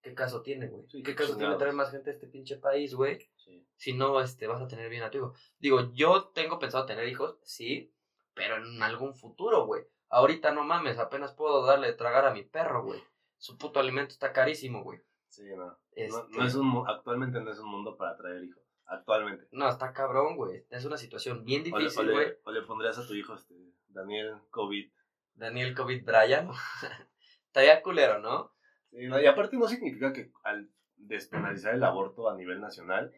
[0.00, 0.86] ¿qué caso tiene, güey?
[0.88, 1.58] Sí, ¿Qué caso tiene chingados.
[1.58, 3.18] traer más gente a este pinche país, güey?
[3.36, 3.66] Sí.
[3.76, 5.34] Si no, este, vas a tener bien a tu hijo.
[5.58, 7.92] Digo, yo tengo pensado tener hijos, sí,
[8.34, 9.84] pero en algún futuro, güey.
[10.08, 13.02] Ahorita no mames, apenas puedo darle de tragar a mi perro, güey.
[13.38, 15.00] Su puto alimento está carísimo, güey.
[15.28, 15.66] Sí, no.
[15.66, 18.62] No, Este- no es un, mu- actualmente no es un mundo para traer hijos.
[18.86, 19.46] Actualmente.
[19.52, 20.66] No, está cabrón, güey.
[20.70, 22.28] Es una situación bien O o difícil, le- güey.
[22.44, 23.54] o le pondrías a tu hijo, este,
[23.88, 24.90] Daniel COVID.
[25.34, 26.50] Daniel COVID Bryan.
[27.46, 28.52] Estaría culero, ¿no?
[28.90, 33.12] Sí, no, y aparte no significa que al despenalizar el aborto a nivel nacional,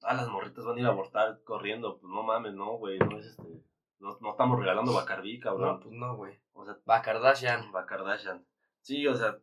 [0.00, 1.98] todas las morritas van a ir a abortar corriendo.
[1.98, 2.98] Pues no mames, no, güey.
[2.98, 3.62] No es este.
[4.00, 5.80] No, no estamos regalando Bacardí, No, cabrón.
[5.80, 6.40] pues no, güey.
[6.54, 7.70] O sea, Va Kardashian.
[7.70, 8.44] Bacardashian.
[8.80, 9.38] Sí, o sea,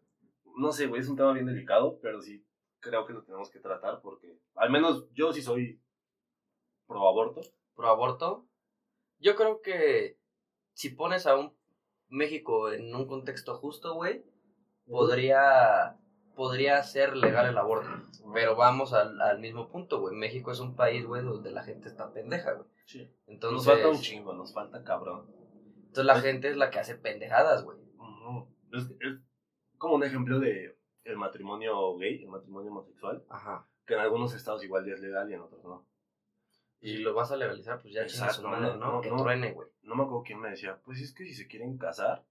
[0.60, 2.45] no sé, güey, es un tema bien delicado, pero sí
[2.80, 5.82] creo que lo tenemos que tratar porque, al menos yo sí soy
[6.88, 7.41] pro aborto.
[7.76, 8.47] pro aborto,
[9.20, 10.18] yo creo que
[10.74, 11.57] si pones a un
[12.07, 14.24] México en un contexto justo, güey,
[14.86, 15.97] podría,
[16.36, 17.89] podría ser legal el aborto.
[18.34, 20.16] Pero vamos al, al mismo punto, güey.
[20.16, 22.68] México es un país, güey, donde la gente está pendeja, güey.
[22.86, 23.12] Sí.
[23.28, 25.28] Entonces, Nos falta un chingo, nos falta cabrón.
[25.78, 27.78] entonces la gente es la que hace pendejadas, güey.
[28.72, 28.88] Es
[29.80, 33.67] como un ejemplo de el matrimonio gay, el matrimonio homosexual, Ajá.
[33.88, 35.88] que en algunos estados igual ya es legal y en otros no.
[36.82, 38.91] Y si lo vas a legalizar, pues ya chinga su madre, no, ¿no?
[38.93, 39.17] no, que no.
[39.17, 39.67] truene, güey.
[39.82, 42.23] No me acuerdo quién me decía, pues es que si se quieren casar,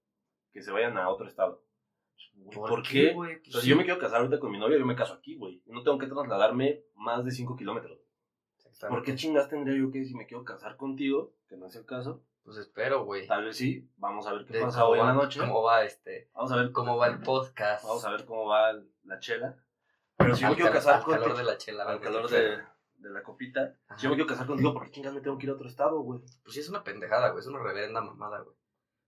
[0.53, 1.61] que se vayan a otro estado.
[2.35, 3.13] Güey, ¿Por, qué?
[3.13, 3.35] güey?
[3.35, 3.69] O Pues sea, si sí.
[3.71, 5.61] yo me quiero casar ahorita con mi novia, yo me caso aquí, güey.
[5.67, 7.99] No tengo que trasladarme más de 5 kilómetros.
[8.87, 11.85] ¿Por qué chingas tendría yo que si me quiero casar contigo, que no es el
[11.85, 12.23] caso?
[12.43, 13.27] Pues espero, güey.
[13.27, 15.39] Tal vez sí, vamos a ver qué De pasa hoy en la noche.
[15.39, 16.29] ¿Cómo va este?
[16.33, 17.83] Vamos a ver ¿Cómo va el podcast?
[17.85, 18.73] Vamos a ver cómo va
[19.03, 19.55] la chela.
[20.17, 21.83] Pero si yo al me quiero casar al contigo, calor de la chela.
[21.85, 22.57] al calor de,
[22.95, 25.45] de la copita, si yo me quiero casar contigo, ¿por qué chingas me tengo que
[25.45, 26.21] ir a otro estado, güey?
[26.43, 27.41] Pues sí es una pendejada, güey.
[27.41, 28.55] Es una reverenda mamada, güey.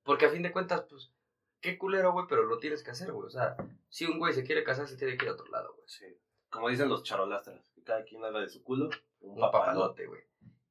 [0.03, 1.11] Porque a fin de cuentas, pues,
[1.59, 3.27] qué culero, güey, pero lo tienes que hacer, güey.
[3.27, 3.55] O sea,
[3.89, 5.87] si un güey se quiere casar, se tiene que ir a otro lado, güey.
[5.87, 6.05] Sí.
[6.49, 10.21] Como dicen los charolastras, que cada quien haga de su culo un, Un papalote, güey.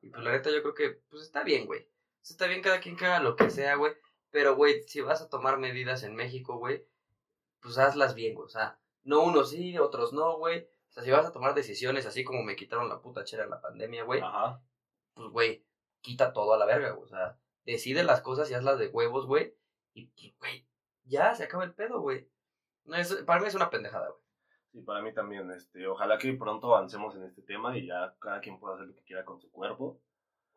[0.02, 1.86] Y pues la neta yo creo que, pues está bien, güey.
[2.22, 3.92] Está bien cada quien que haga lo que sea, güey.
[4.30, 6.86] Pero, güey, si vas a tomar medidas en México, güey,
[7.60, 8.46] pues hazlas bien, güey.
[8.46, 10.68] O sea, no unos sí, otros no, güey.
[10.88, 13.50] O sea, si vas a tomar decisiones así como me quitaron la puta chela en
[13.50, 14.62] la pandemia, güey, Ajá.
[15.14, 15.64] pues, güey,
[16.00, 17.04] quita todo a la verga, güey.
[17.04, 19.54] O sea, decide las cosas y hazlas de huevos, güey.
[19.94, 20.68] Y, pues, güey,
[21.04, 22.28] ya se acaba el pedo, güey.
[22.84, 24.20] No, es, para mí es una pendejada, güey.
[24.72, 25.50] Sí, para mí también.
[25.50, 28.94] Este, ojalá que pronto avancemos en este tema y ya cada quien pueda hacer lo
[28.94, 30.00] que quiera con su cuerpo.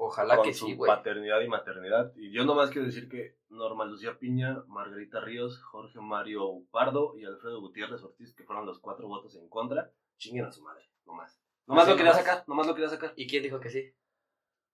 [0.06, 0.90] Ojalá con que su sí, güey.
[0.90, 2.12] paternidad y maternidad.
[2.16, 7.24] Y yo nomás quiero decir que Norma Lucía Piña, Margarita Ríos, Jorge Mario Pardo y
[7.26, 9.92] Alfredo Gutiérrez Ortiz, que fueron los cuatro votos en contra.
[10.18, 11.40] Chinguen a su madre, nomás.
[11.66, 12.26] Nomás Así lo quería nomás.
[12.26, 13.14] sacar, nomás lo quería sacar.
[13.16, 13.94] ¿Y quién dijo que sí?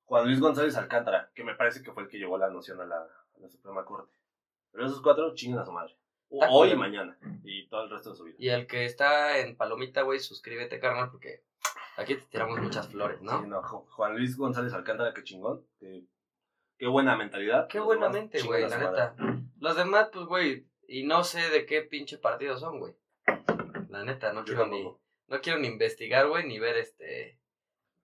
[0.06, 2.86] Juan Luis González Alcántara, que me parece que fue el que llevó la noción a
[2.86, 4.12] la, a la Suprema Corte.
[4.72, 5.96] Pero esos cuatro chinguen a su madre.
[6.30, 7.18] Hoy y mañana.
[7.44, 8.36] Y todo el resto de su vida.
[8.40, 11.44] Y el que está en Palomita, güey, suscríbete, carnal, porque
[11.98, 13.42] aquí te tiramos muchas flores, ¿no?
[13.42, 15.66] Sí, no, Ju- Juan Luis González Alcántara, qué chingón.
[15.80, 16.06] Qué,
[16.78, 17.68] qué buena mentalidad.
[17.68, 19.16] Qué Los buena mente, güey, la neta.
[19.60, 22.96] Los demás, pues, güey, y no sé de qué pinche partido son, güey.
[23.90, 24.84] La neta, no Yo quiero ni,
[25.28, 27.40] no quiero ni investigar, güey, ni ver este...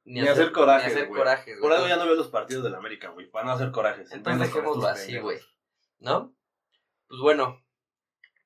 [0.08, 0.88] Ni, hacer corajes.
[0.88, 1.20] Ni hacer güey.
[1.20, 1.76] corajes, Por güey.
[1.76, 3.28] algo ya no veo los partidos de la América, güey.
[3.28, 4.12] Para no hacer corajes.
[4.12, 5.40] Entonces dejémoslo así, güey.
[5.98, 6.36] ¿No?
[7.08, 7.64] Pues bueno,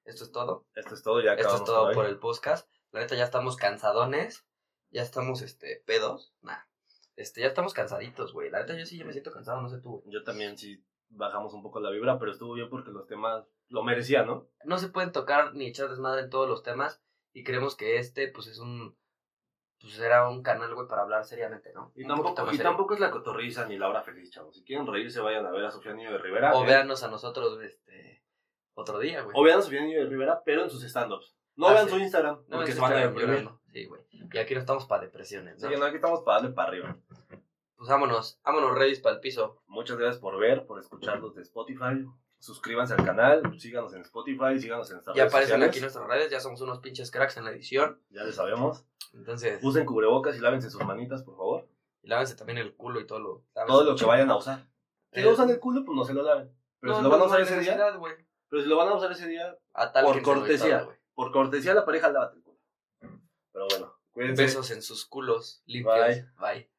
[0.05, 0.65] esto es todo.
[0.75, 2.69] Esto es todo, ya Esto es acabamos todo por el podcast.
[2.91, 4.45] La neta, ya estamos cansadones.
[4.91, 6.33] Ya estamos, este, pedos.
[6.41, 6.63] Nah.
[7.15, 8.49] Este, ya estamos cansaditos, güey.
[8.49, 10.13] La neta, yo sí ya me siento cansado, no sé tú, güey.
[10.13, 13.83] Yo también sí bajamos un poco la vibra, pero estuvo bien porque los temas lo
[13.83, 14.47] merecían, ¿no?
[14.63, 17.01] No se pueden tocar ni echar desmadre en todos los temas.
[17.33, 18.97] Y creemos que este, pues, es un...
[19.79, 21.93] Pues era un canal, güey, para hablar seriamente, ¿no?
[21.95, 24.55] Y tampoco, y tampoco es la cotorriza ni la hora feliz, chavos.
[24.55, 26.53] Si quieren reírse, vayan a ver a Sofía Niño de Rivera.
[26.53, 26.67] O ¿eh?
[26.67, 28.25] véanos a nosotros, este...
[28.73, 29.33] Otro día, güey.
[29.37, 31.38] O vean a Sofía Niño de Rivera, pero en sus stand-ups.
[31.59, 31.91] No Ah, vean sí.
[31.93, 33.49] su Instagram, No, porque se van a deprimir.
[33.73, 34.01] Sí, güey.
[34.11, 35.69] Y aquí no estamos para depresiones, ¿no?
[35.69, 36.97] que no, aquí estamos para darle para arriba.
[37.75, 39.61] Pues vámonos, vámonos, Redis, para el piso.
[39.67, 42.05] Muchas gracias por ver, por escucharnos de Spotify.
[42.39, 45.69] Suscríbanse al canal, síganos en Spotify, síganos en nuestras Ya redes aparecen sociales.
[45.69, 48.01] aquí nuestras redes, ya somos unos pinches cracks en la edición.
[48.09, 48.83] Ya les sabemos.
[49.13, 51.67] Entonces, Usen cubrebocas y lávense sus manitas, por favor.
[52.01, 53.43] y lávense también el culo y todo lo.
[53.65, 54.67] Todo lo que vayan a usar.
[55.13, 56.51] Si Eh, no usan el culo, pues no se lo laven.
[56.81, 57.77] Pero no, si lo van a usar ese día,
[58.49, 59.57] pero si lo van a usar ese día,
[60.03, 60.81] Por cortesía.
[60.81, 60.93] todo.
[61.19, 62.59] Por cortesía la pareja, lávate el culo.
[63.51, 64.43] Pero bueno, cuídense.
[64.43, 65.97] Besos en sus culos limpios.
[65.99, 66.25] Bye.
[66.39, 66.71] Bye.